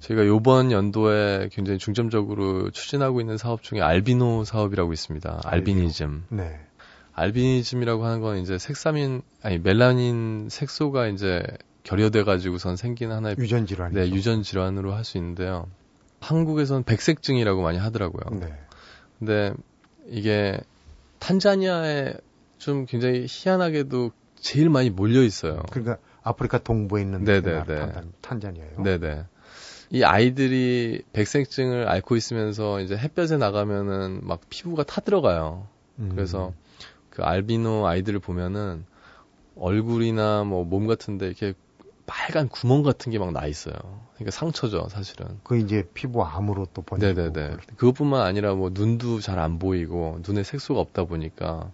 저희가 0.00 0.26
요번 0.26 0.72
연도에 0.72 1.48
굉장히 1.52 1.78
중점적으로 1.78 2.70
추진하고 2.70 3.22
있는 3.22 3.38
사업 3.38 3.62
중에 3.62 3.80
알비노 3.80 4.44
사업이라고 4.44 4.92
있습니다. 4.92 5.40
알비니즘. 5.42 6.26
네. 6.28 6.60
알비니즘이라고 7.16 8.04
하는 8.04 8.20
건 8.20 8.36
이제 8.38 8.58
색사민 8.58 9.22
아니 9.42 9.58
멜라닌 9.58 10.48
색소가 10.50 11.08
이제 11.08 11.42
결여돼 11.82 12.24
가지고선 12.24 12.76
생긴 12.76 13.10
하나의 13.10 13.36
유전 13.38 13.66
질환. 13.66 13.92
네, 13.92 14.10
유전 14.10 14.42
질환으로 14.42 14.92
할 14.92 15.02
수 15.02 15.16
있는데요. 15.16 15.66
한국에서는 16.20 16.82
백색증이라고 16.84 17.62
많이 17.62 17.78
하더라고요. 17.78 18.38
네. 18.38 18.54
근데 19.18 19.54
이게 20.08 20.58
탄자니아에 21.20 22.14
좀 22.58 22.84
굉장히 22.86 23.24
희한하게도 23.28 24.10
제일 24.38 24.68
많이 24.68 24.90
몰려 24.90 25.22
있어요. 25.22 25.62
그러니까 25.70 25.96
아프리카 26.22 26.58
동부에 26.58 27.00
있는 27.02 27.24
네네네. 27.24 27.92
탄자니아요. 28.20 28.82
네네. 28.82 29.24
이 29.90 30.02
아이들이 30.02 31.02
백색증을 31.12 31.88
앓고 31.88 32.16
있으면서 32.16 32.80
이제 32.80 32.96
햇볕에 32.96 33.36
나가면은 33.38 34.20
막 34.22 34.40
피부가 34.50 34.82
타들어가요. 34.82 35.66
음. 36.00 36.10
그래서 36.14 36.52
그 37.16 37.22
알비노 37.22 37.86
아이들을 37.86 38.20
보면은 38.20 38.84
얼굴이나 39.56 40.44
뭐 40.44 40.64
몸 40.64 40.86
같은데 40.86 41.26
이렇게 41.26 41.54
빨간 42.04 42.46
구멍 42.48 42.82
같은 42.82 43.10
게 43.10 43.18
막 43.18 43.32
나 43.32 43.46
있어요. 43.46 43.74
그러니까 44.14 44.30
상처죠, 44.32 44.86
사실은. 44.90 45.26
그 45.42 45.56
이제 45.58 45.88
피부 45.94 46.22
암으로 46.22 46.66
또 46.74 46.82
번지고. 46.82 47.14
네네네. 47.14 47.56
그것뿐만 47.78 48.20
아니라 48.20 48.54
뭐 48.54 48.70
눈도 48.70 49.20
잘 49.20 49.38
안 49.38 49.58
보이고 49.58 50.20
눈에 50.26 50.42
색소가 50.42 50.78
없다 50.78 51.04
보니까 51.04 51.70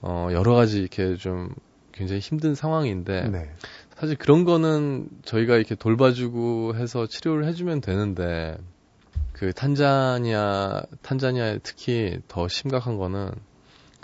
어 0.00 0.28
여러 0.30 0.54
가지 0.54 0.78
이렇게 0.78 1.16
좀 1.16 1.52
굉장히 1.90 2.20
힘든 2.20 2.54
상황인데 2.54 3.28
네. 3.30 3.50
사실 3.96 4.14
그런 4.16 4.44
거는 4.44 5.08
저희가 5.24 5.56
이렇게 5.56 5.74
돌봐주고 5.74 6.76
해서 6.76 7.06
치료를 7.08 7.46
해주면 7.46 7.80
되는데 7.80 8.56
그 9.32 9.52
탄자니아 9.52 10.82
탄자니아에 11.02 11.58
특히 11.64 12.20
더 12.28 12.46
심각한 12.46 12.96
거는 12.96 13.32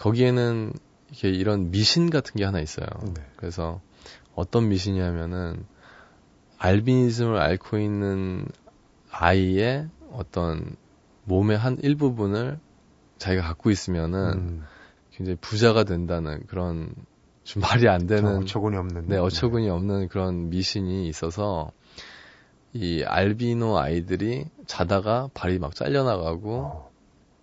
거기에는 0.03 0.73
이렇게 1.11 1.29
이런 1.29 1.71
미신 1.71 2.11
같은 2.11 2.35
게 2.35 2.45
하나 2.45 2.59
있어요. 2.59 2.87
네. 3.05 3.25
그래서 3.37 3.81
어떤 4.35 4.69
미신이냐면은 4.69 5.65
알비니즘을 6.59 7.37
앓고 7.37 7.79
있는 7.79 8.47
아이의 9.11 9.89
어떤 10.11 10.77
몸의 11.25 11.57
한 11.57 11.79
일부분을 11.81 12.59
자기가 13.19 13.47
갖고 13.47 13.71
있으면은 13.71 14.33
음. 14.33 14.65
굉장히 15.13 15.39
부자가 15.41 15.85
된다는 15.85 16.45
그런 16.49 16.93
좀 17.45 17.61
말이 17.63 17.89
안 17.89 18.09
되는 18.09 18.39
어처구니 18.39 18.77
없는 18.77 19.07
네 19.07 19.19
어처구니 19.19 19.71
없는 19.71 20.09
그런 20.09 20.51
미신이 20.51 21.07
있어서 21.07 21.71
이 22.73 23.05
알비노 23.05 23.79
아이들이 23.79 24.47
자다가 24.67 25.29
발이 25.35 25.61
막 25.61 25.75
잘려나가고 25.75 26.57
어. 26.57 26.92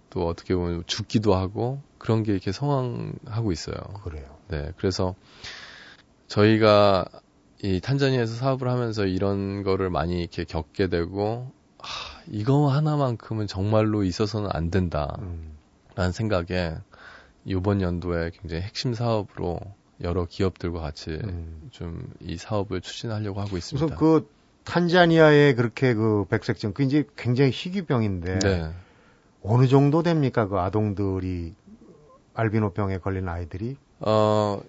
또 0.10 0.28
어떻게 0.28 0.56
보면 0.56 0.84
죽기도 0.86 1.36
하고 1.36 1.82
그런 1.98 2.24
게 2.24 2.32
이렇게 2.32 2.52
성황하고 2.52 3.52
있어요. 3.52 3.76
그래요. 4.04 4.26
네, 4.48 4.72
그래서 4.78 5.16
저희가 6.28 7.06
이 7.62 7.82
탄자니아에서 7.82 8.36
사업을 8.36 8.70
하면서 8.70 9.06
이런 9.06 9.64
거를 9.64 9.90
많이 9.90 10.22
이렇게 10.22 10.46
겪게 10.46 10.88
되고 10.88 11.52
하, 11.78 12.22
이거 12.28 12.68
하나만큼은 12.70 13.48
정말로 13.48 14.04
있어서는 14.04 14.50
안 14.52 14.72
된다라는 14.72 15.20
음. 15.98 16.12
생각에 16.12 16.76
이번 17.46 17.82
연도에 17.82 18.32
굉장히 18.40 18.64
핵심 18.64 18.94
사업으로 18.94 19.60
여러 20.02 20.26
기업들과 20.26 20.80
같이 20.80 21.12
음. 21.12 21.70
좀이 21.72 22.38
사업을 22.38 22.82
추진하려고 22.82 23.42
하고 23.42 23.58
있습니다. 23.58 23.86
그래서 23.86 24.00
그 24.00 24.30
탄자니아의 24.64 25.56
그렇게 25.56 25.94
그 25.94 26.26
백색증, 26.30 26.74
그 26.74 26.84
이제 26.84 27.06
굉장히 27.18 27.52
희귀병인데 27.52 28.40
네. 28.40 28.72
어느 29.44 29.68
정도 29.68 30.04
됩니까 30.04 30.48
그 30.48 30.58
아동들이 30.60 31.54
알비노병에 32.34 33.00
걸린 33.00 33.28
아이들이? 33.30 33.78
어 34.00 34.62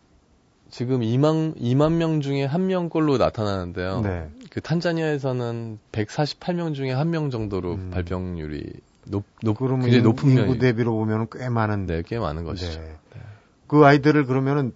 지금 0.71 1.01
2만 1.01 1.57
2만 1.61 1.95
명 1.95 2.21
중에 2.21 2.45
한 2.45 2.67
명꼴로 2.67 3.19
나타나는데요. 3.19 4.01
네. 4.03 4.29
그 4.51 4.61
탄자니아에서는 4.61 5.79
148명 5.93 6.75
중에 6.75 6.93
한 6.93 7.11
명 7.11 7.31
정도로 7.31 7.75
음. 7.75 7.91
발병률이 7.93 8.73
높, 9.07 9.25
높 9.43 9.59
굉장히 9.59 10.03
높은 10.03 10.31
인구. 10.31 10.59
대비로 10.59 10.93
보면 10.95 11.27
꽤 11.33 11.49
많은 11.49 11.87
네, 11.87 12.03
꽤 12.07 12.19
많은 12.19 12.45
것이죠. 12.45 12.81
네. 12.81 12.87
네. 13.15 13.21
그 13.67 13.85
아이들을 13.85 14.27
그러면은 14.27 14.73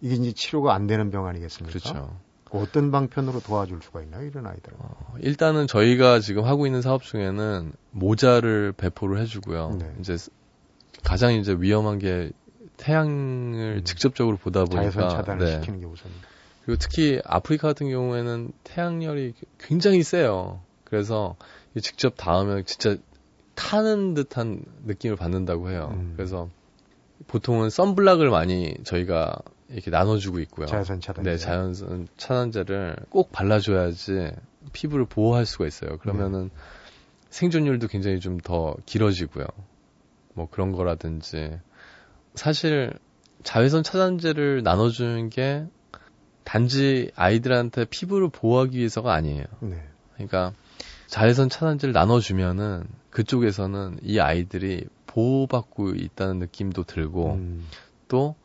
이게 0.00 0.14
이제 0.16 0.32
치료가 0.32 0.74
안 0.74 0.86
되는 0.86 1.10
병 1.10 1.26
아니겠습니까? 1.26 1.78
그렇죠. 1.78 2.18
그 2.54 2.60
어떤 2.60 2.92
방편으로 2.92 3.40
도와줄 3.40 3.80
수가 3.82 4.02
있나요, 4.02 4.22
이런 4.22 4.46
아이들? 4.46 4.72
어, 4.78 5.16
일단은 5.18 5.66
저희가 5.66 6.20
지금 6.20 6.44
하고 6.44 6.66
있는 6.66 6.82
사업 6.82 7.02
중에는 7.02 7.72
모자를 7.90 8.72
배포를 8.72 9.18
해주고요. 9.22 9.78
네. 9.80 9.92
이제 9.98 10.16
가장 11.02 11.34
이제 11.34 11.56
위험한 11.58 11.98
게 11.98 12.30
태양을 12.76 13.78
음. 13.78 13.84
직접적으로 13.84 14.36
보다 14.36 14.64
보니까 14.64 14.90
자외선 14.90 15.10
차단을 15.10 15.44
네. 15.44 15.52
시키는 15.52 15.80
게 15.80 15.86
우선입니다. 15.86 16.28
그리고 16.64 16.78
특히 16.78 17.20
아프리카 17.24 17.66
같은 17.66 17.90
경우에는 17.90 18.52
태양열이 18.62 19.34
굉장히 19.58 20.04
세요. 20.04 20.60
그래서 20.84 21.34
직접 21.82 22.14
닿으면 22.16 22.64
진짜 22.66 22.96
타는 23.56 24.14
듯한 24.14 24.64
느낌을 24.84 25.16
받는다고 25.16 25.70
해요. 25.70 25.90
음. 25.94 26.12
그래서 26.16 26.48
보통은 27.26 27.70
썬블락을 27.70 28.30
많이 28.30 28.76
저희가 28.84 29.38
이렇게 29.74 29.90
나눠주고 29.90 30.38
있고요. 30.40 30.66
자외선 30.66 31.00
차단제. 31.00 31.30
네, 31.30 31.36
자외선 31.36 32.06
차단제를 32.16 32.96
꼭 33.10 33.32
발라줘야지 33.32 34.30
피부를 34.72 35.04
보호할 35.04 35.46
수가 35.46 35.66
있어요. 35.66 35.98
그러면은 35.98 36.44
네. 36.44 36.60
생존율도 37.30 37.88
굉장히 37.88 38.20
좀 38.20 38.38
더 38.38 38.76
길어지고요. 38.86 39.46
뭐 40.34 40.48
그런 40.48 40.70
거라든지 40.70 41.58
사실 42.34 42.92
자외선 43.42 43.82
차단제를 43.82 44.62
나눠주는 44.62 45.28
게 45.30 45.66
단지 46.44 47.10
아이들한테 47.16 47.84
피부를 47.86 48.28
보호하기 48.28 48.78
위해서가 48.78 49.12
아니에요. 49.12 49.44
네. 49.60 49.82
그러니까 50.14 50.52
자외선 51.08 51.48
차단제를 51.48 51.92
나눠주면은 51.92 52.84
그쪽에서는 53.10 53.98
이 54.02 54.20
아이들이 54.20 54.86
보호받고 55.06 55.94
있다는 55.96 56.38
느낌도 56.38 56.84
들고 56.84 57.34
음. 57.34 57.66
또 58.08 58.36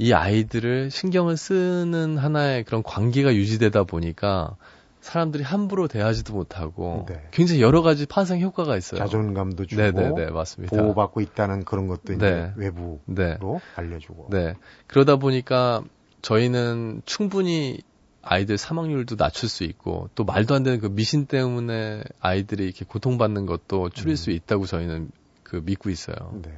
이 0.00 0.14
아이들을 0.14 0.90
신경을 0.90 1.36
쓰는 1.36 2.16
하나의 2.16 2.64
그런 2.64 2.82
관계가 2.82 3.34
유지되다 3.34 3.84
보니까 3.84 4.56
사람들이 5.02 5.42
함부로 5.42 5.88
대하지도 5.88 6.32
못하고 6.32 7.04
네. 7.06 7.22
굉장히 7.32 7.60
여러 7.60 7.82
가지 7.82 8.06
파생 8.06 8.40
효과가 8.40 8.78
있어요. 8.78 8.98
자존감도 8.98 9.66
주고 9.66 9.82
네네네, 9.82 10.14
네, 10.14 10.30
맞습니다. 10.30 10.74
보호받고 10.74 11.20
있다는 11.20 11.64
그런 11.64 11.86
것도 11.86 12.16
네. 12.16 12.50
외부로 12.56 13.00
네. 13.04 13.36
알려주고. 13.76 14.28
네. 14.30 14.54
그러다 14.86 15.16
보니까 15.16 15.82
저희는 16.22 17.02
충분히 17.04 17.82
아이들 18.22 18.56
사망률도 18.56 19.16
낮출 19.16 19.50
수 19.50 19.64
있고 19.64 20.08
또 20.14 20.24
말도 20.24 20.54
안 20.54 20.62
되는 20.62 20.80
그 20.80 20.88
미신 20.88 21.26
때문에 21.26 22.04
아이들이 22.20 22.64
이렇게 22.64 22.86
고통받는 22.86 23.44
것도 23.44 23.90
줄일 23.90 24.12
음. 24.12 24.16
수 24.16 24.30
있다고 24.30 24.64
저희는 24.64 25.10
그 25.42 25.60
믿고 25.62 25.90
있어요. 25.90 26.40
네. 26.42 26.52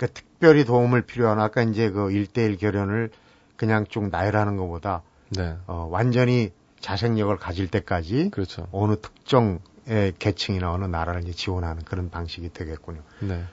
그러니까 0.00 0.18
특별히 0.18 0.64
도움을 0.64 1.02
필요한 1.02 1.38
아까 1.38 1.62
이제 1.62 1.90
그 1.90 2.08
1대1 2.08 2.58
결연을 2.58 3.10
그냥 3.56 3.84
쭉 3.86 4.08
나열하는 4.08 4.56
것보다 4.56 5.02
네. 5.28 5.56
어, 5.66 5.86
완전히 5.90 6.50
자생력을 6.80 7.36
가질 7.36 7.68
때까지 7.68 8.30
그렇죠. 8.30 8.66
어느 8.72 8.96
특정의 8.96 10.14
계층이나 10.18 10.72
어느 10.72 10.86
나라를 10.86 11.22
이제 11.22 11.32
지원하는 11.32 11.84
그런 11.84 12.08
방식이 12.08 12.54
되겠군요. 12.54 13.02
네. 13.20 13.44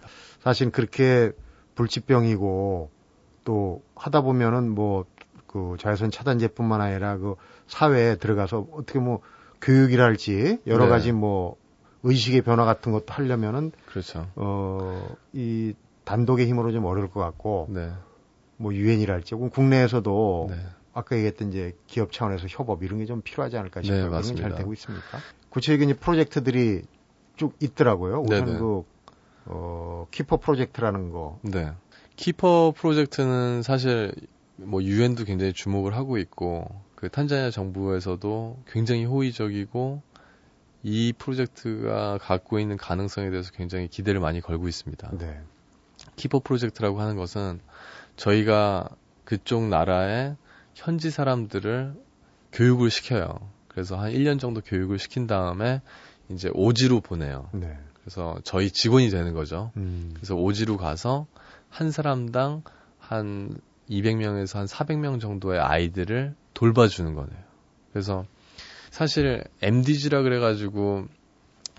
사실 0.42 0.72
그렇게 0.72 1.34
불치병이고 1.76 2.90
또 3.44 3.84
하다 3.96 4.22
보면은 4.22 4.70
뭐 4.70 5.06
그 5.48 5.76
자외선 5.80 6.12
차단제뿐만 6.12 6.82
아니라 6.82 7.18
그 7.18 7.36
사회에 7.68 8.18
들어가서 8.18 8.68
어떻게 8.74 9.00
뭐 9.00 9.22
교육이랄지 9.62 10.60
여러 10.68 10.86
네. 10.86 10.90
가지 10.92 11.12
뭐 11.12 11.58
의식의 12.04 12.44
변화 12.44 12.64
같은 12.64 12.92
것도 12.92 13.06
하려면은 13.08 13.72
그렇죠. 13.88 14.28
어이 14.36 15.74
단독의 16.08 16.48
힘으로 16.48 16.72
좀 16.72 16.86
어려울 16.86 17.10
것 17.10 17.20
같고 17.20 17.68
네. 17.70 17.92
뭐 18.56 18.74
유엔이랄지 18.74 19.36
혹은 19.36 19.50
국내에서도 19.50 20.48
네. 20.50 20.56
아까 20.94 21.16
얘기했던 21.18 21.50
이제 21.50 21.76
기업 21.86 22.12
차원에서 22.14 22.48
협업 22.50 22.82
이런 22.84 23.00
게 23.00 23.06
좀 23.06 23.22
필요하지 23.22 23.58
않을까 23.58 23.82
싶어요. 23.82 24.06
네, 24.06 24.10
맞습니다. 24.10 24.48
잘 24.50 24.58
되고 24.58 24.74
있습니까? 24.74 25.20
구체적인 25.50 25.96
프로젝트들이 25.98 26.84
쭉 27.36 27.54
있더라고요. 27.60 28.22
우선 28.22 28.46
네네. 28.46 28.58
그 28.58 28.84
어, 29.46 30.08
키퍼 30.12 30.38
프로젝트라는 30.38 31.12
거. 31.12 31.40
네. 31.44 31.72
키퍼 32.16 32.74
프로젝트는 32.76 33.62
사실 33.62 34.14
뭐 34.56 34.82
유엔도 34.82 35.26
굉장히 35.26 35.54
주목을 35.54 35.96
하고 35.96 36.18
있고 36.18 36.68
그 36.96 37.10
탄자니아 37.10 37.52
정부에서도 37.52 38.58
굉장히 38.66 39.06
호의적이고 39.06 40.02
이 40.84 41.14
프로젝트가 41.18 42.18
갖고 42.18 42.60
있는 42.60 42.76
가능성에 42.78 43.30
대해서 43.30 43.52
굉장히 43.52 43.88
기대를 43.88 44.20
많이 44.20 44.42
걸고 44.42 44.68
있습니다. 44.68 45.12
네. 45.18 45.42
키퍼 46.18 46.40
프로젝트라고 46.40 47.00
하는 47.00 47.16
것은 47.16 47.62
저희가 48.18 48.90
그쪽 49.24 49.68
나라에 49.70 50.36
현지 50.76 51.10
사람들을 51.10 51.94
교육을 52.52 52.90
시켜요. 52.90 53.40
그래서 53.68 53.98
한 53.98 54.12
1년 54.12 54.40
정도 54.40 54.62
교육을 54.62 55.00
시킨 55.00 55.28
다음에 55.28 55.82
이제 56.30 56.50
오지로 56.54 57.00
보내요. 57.00 57.50
네. 57.54 57.78
그래서 58.02 58.38
저희 58.44 58.72
직원이 58.72 59.10
되는 59.10 59.34
거죠. 59.34 59.72
음. 59.78 60.12
그래서 60.16 60.36
오지로 60.36 60.78
가서 60.78 61.28
한 61.70 61.92
사람당 61.92 62.64
한 63.00 63.58
200명에서 63.90 64.58
한 64.58 64.66
400명 64.66 65.22
정도의 65.22 65.60
아이들을 65.60 66.36
돌봐주는 66.54 67.14
거네요. 67.14 67.40
그래서 67.92 68.26
사실 68.90 69.44
MDG라 69.62 70.24
그래가지고 70.24 71.08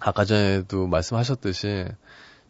아까 0.01 0.25
전에도 0.25 0.87
말씀하셨듯이 0.87 1.87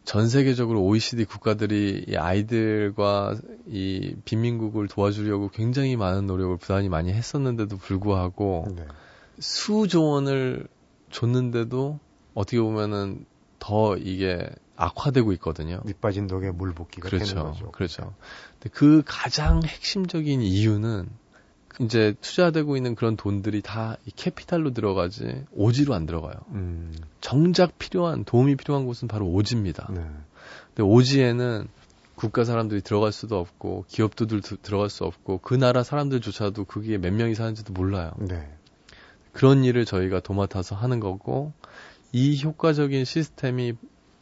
전 0.05 0.27
세계적으로 0.27 0.83
OECD 0.83 1.25
국가들이 1.25 2.05
이 2.07 2.15
아이들과 2.15 3.35
이 3.67 4.15
빈민국을 4.25 4.87
도와주려고 4.87 5.49
굉장히 5.49 5.95
많은 5.95 6.25
노력을 6.25 6.57
부단히 6.57 6.89
많이 6.89 7.11
했었는데도 7.13 7.77
불구하고 7.77 8.67
네. 8.75 8.85
수조 9.39 10.05
원을 10.05 10.67
줬는데도 11.11 11.99
어떻게 12.33 12.59
보면은 12.59 13.25
더 13.59 13.97
이게 13.97 14.49
악화되고 14.75 15.33
있거든요. 15.33 15.81
밑빠진 15.85 16.27
독에 16.27 16.51
물 16.51 16.73
붓기가 16.73 17.09
그렇죠, 17.09 17.35
되는 17.35 17.43
거죠. 17.43 17.71
그렇죠. 17.71 18.15
근데 18.53 18.69
그 18.73 19.03
가장 19.05 19.61
핵심적인 19.63 20.41
이유는 20.41 21.09
이제 21.81 22.13
투자되고 22.21 22.75
있는 22.75 22.95
그런 22.95 23.15
돈들이 23.15 23.61
다 23.61 23.97
이 24.05 24.11
캐피탈로 24.15 24.73
들어가지 24.73 25.45
오지로 25.51 25.93
안 25.93 26.05
들어가요. 26.05 26.33
음. 26.49 26.93
정작 27.21 27.77
필요한 27.77 28.23
도움이 28.25 28.55
필요한 28.55 28.85
곳은 28.85 29.07
바로 29.07 29.27
오지입니다. 29.27 29.87
네. 29.93 30.01
근데 30.67 30.83
오지에는 30.83 31.67
국가 32.15 32.43
사람들이 32.43 32.81
들어갈 32.81 33.11
수도 33.13 33.39
없고 33.39 33.85
기업도들 33.87 34.41
들어갈 34.41 34.89
수 34.89 35.05
없고 35.05 35.39
그 35.41 35.53
나라 35.53 35.83
사람들조차도 35.83 36.65
그게 36.65 36.97
몇 36.97 37.13
명이 37.13 37.35
사는지도 37.35 37.71
몰라요. 37.71 38.11
네. 38.17 38.51
그런 39.31 39.63
일을 39.63 39.85
저희가 39.85 40.19
도맡아서 40.19 40.75
하는 40.75 40.99
거고 40.99 41.53
이 42.11 42.41
효과적인 42.43 43.05
시스템이 43.05 43.73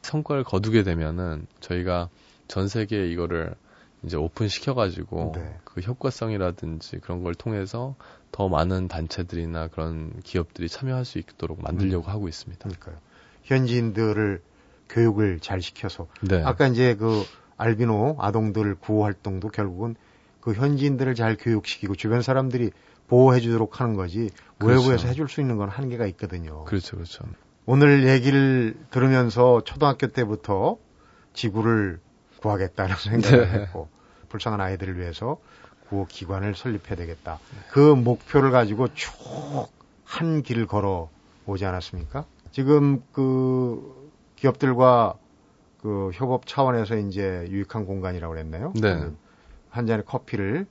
성과를 0.04 0.44
거두게 0.44 0.84
되면은 0.84 1.48
저희가 1.60 2.10
전 2.48 2.68
세계에 2.68 3.08
이거를 3.10 3.56
이제 4.04 4.16
오픈 4.16 4.48
시켜가지고 4.48 5.34
네. 5.36 5.58
그 5.64 5.82
효과성이라든지 5.82 7.00
그런 7.00 7.24
걸 7.24 7.34
통해서 7.34 7.96
더 8.32 8.48
많은 8.48 8.88
단체들이나 8.88 9.68
그런 9.68 10.14
기업들이 10.24 10.70
참여할 10.70 11.06
수 11.06 11.18
있도록 11.18 11.62
만들려고 11.62 12.08
음. 12.08 12.12
하고 12.12 12.28
있습니다. 12.28 12.60
그러니까요. 12.64 12.96
현지인들을 13.44 14.42
교육을 14.90 15.40
잘 15.40 15.62
시켜서 15.62 16.08
네. 16.22 16.42
아까 16.44 16.68
이제 16.68 16.96
그 16.96 17.24
알비노 17.58 18.18
아동들 18.20 18.76
구호 18.76 19.04
활동도 19.04 19.50
결국은 19.50 19.96
그 20.40 20.54
현지인들을 20.54 21.16
잘 21.16 21.36
교육시키고 21.36 21.96
주변 21.96 22.22
사람들이 22.22 22.72
보호해 23.08 23.40
주도록 23.40 23.82
하는 23.82 23.96
거지 23.96 24.30
그렇죠. 24.60 24.82
외부에서 24.82 25.08
해줄 25.08 25.28
수 25.30 25.42
있는 25.42 25.58
건 25.58 25.70
한계가 25.70 26.06
있거든요. 26.08 26.64
그렇죠, 26.66 26.96
그렇죠. 26.98 27.26
오늘 27.66 28.08
얘기를 28.08 28.78
들으면서 28.92 29.62
초등학교 29.66 30.08
때부터 30.08 30.78
지구를 31.34 32.00
구하겠다는 32.42 32.96
생각을 32.96 33.52
네. 33.52 33.60
했고 33.60 33.90
불쌍한 34.30 34.60
아이들을 34.62 34.98
위해서 35.00 35.38
구호 35.90 36.06
기관을 36.06 36.56
설립해야 36.56 36.96
되겠다. 36.96 37.40
그 37.72 37.80
목표를 37.80 38.52
가지고 38.52 38.94
쭉 38.94 39.78
한 40.08 40.42
길을 40.42 40.68
걸어 40.68 41.10
오지 41.46 41.66
않았습니까? 41.66 42.26
지금 42.52 43.04
그 43.12 44.12
기업들과 44.38 45.16
그 45.82 46.12
협업 46.14 46.48
차원에서 46.48 46.96
이제 46.96 47.46
유익한 47.50 47.86
공간이라고 47.86 48.34
그랬나요? 48.34 48.74
네. 48.82 49.12
한 49.70 49.86
잔의 49.86 50.06
커피를 50.06 50.66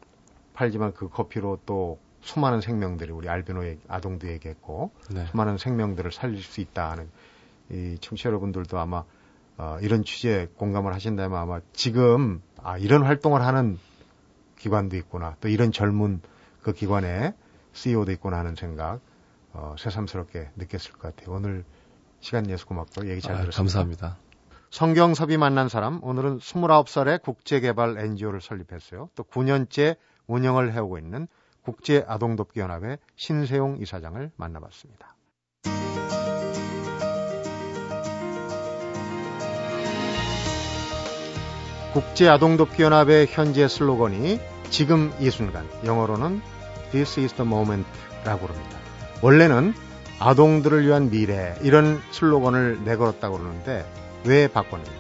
팔지만 0.55 0.95
그 0.95 1.09
커피로 1.11 1.61
또 1.67 1.99
수많은 2.23 2.61
생명들이 2.63 3.13
우리 3.13 3.29
알비노 3.29 3.63
아동도 3.89 4.27
얘기했고 4.29 4.91
네. 5.11 5.27
수많은 5.27 5.59
생명들을 5.59 6.11
살릴 6.13 6.43
수 6.43 6.61
있다 6.63 6.91
하는 6.91 7.09
이 7.71 7.99
청취자 8.01 8.31
여러분들도 8.31 8.79
아마 8.79 9.05
어, 9.59 9.79
이런 9.81 10.05
취지에 10.05 10.49
공감을 10.57 10.93
하신다면 10.95 11.39
아마 11.39 11.61
지금 11.73 12.43
아 12.63 12.77
이런 12.79 13.03
활동을 13.03 13.43
하는 13.43 13.79
기관도 14.59 14.97
있구나 14.97 15.37
또 15.41 15.49
이런 15.49 15.73
젊은 15.73 16.21
그 16.63 16.73
기관에 16.73 17.35
CEO도 17.73 18.13
있구나 18.13 18.39
하는 18.39 18.55
생각 18.55 19.01
어, 19.53 19.75
새삼스럽게 19.79 20.51
느꼈을 20.57 20.93
것 20.93 21.01
같아요. 21.01 21.35
오늘 21.35 21.65
시간 22.21 22.45
내서 22.45 22.67
고맙고 22.67 23.09
얘기 23.09 23.21
잘 23.21 23.37
아, 23.37 23.41
들었습니다. 23.41 23.57
감사합니다. 23.59 24.17
성경섭이 24.71 25.37
만난 25.37 25.69
사람 25.69 26.03
오늘은 26.03 26.39
29살에 26.39 27.23
국제개발 27.23 27.99
NGO를 27.99 28.41
설립했어요. 28.41 29.09
또 29.15 29.23
9년째 29.25 29.97
운영을 30.27 30.73
해오고 30.73 30.99
있는 30.99 31.29
국제아동돕기연합의 31.63 32.99
신세용 33.17 33.79
이사장을 33.81 34.33
만나봤습니다. 34.37 35.16
국제아동돕기연합의 41.97 43.29
현재 43.31 43.67
슬로건이 43.69 44.39
지금 44.69 45.15
이 45.19 45.31
순간, 45.31 45.67
영어로는 45.83 46.43
This 46.91 47.21
is 47.21 47.33
the 47.33 47.51
moment라고 47.51 48.47
합니다. 48.49 48.79
원래는 49.23 49.73
아동들을 50.19 50.87
위한 50.87 51.09
미래 51.09 51.55
이런 51.63 52.03
슬로건을 52.11 52.85
내걸었다고 52.85 53.39
그러는데 53.39 53.87
왜 54.25 54.47
바꿨느냐? 54.47 54.91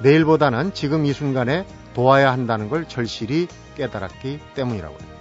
내일보다는 0.00 0.72
지금 0.72 1.04
이 1.04 1.12
순간에 1.12 1.66
도와야 1.92 2.32
한다는 2.32 2.70
걸 2.70 2.88
절실히 2.88 3.46
깨달았기 3.76 4.40
때문이라고 4.54 4.94
합니다. 4.94 5.20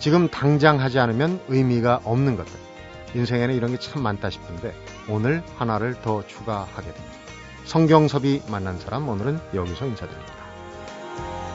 지금 0.00 0.28
당장 0.28 0.80
하지 0.80 0.98
않으면 0.98 1.40
의미가 1.46 2.00
없는 2.02 2.36
것들. 2.36 2.52
인생에는 3.14 3.54
이런 3.54 3.70
게 3.70 3.78
참 3.78 4.02
많다 4.02 4.28
싶은데 4.28 4.74
오늘 5.08 5.44
하나를 5.56 5.94
더 6.02 6.26
추가하게 6.26 6.92
됩니다. 6.92 7.16
성경섭이 7.64 8.42
만난 8.48 8.76
사람 8.80 9.08
오늘은 9.08 9.38
여기서 9.54 9.86
인사드립니다. 9.86 10.37
Thank 11.18 11.42
you. 11.42 11.47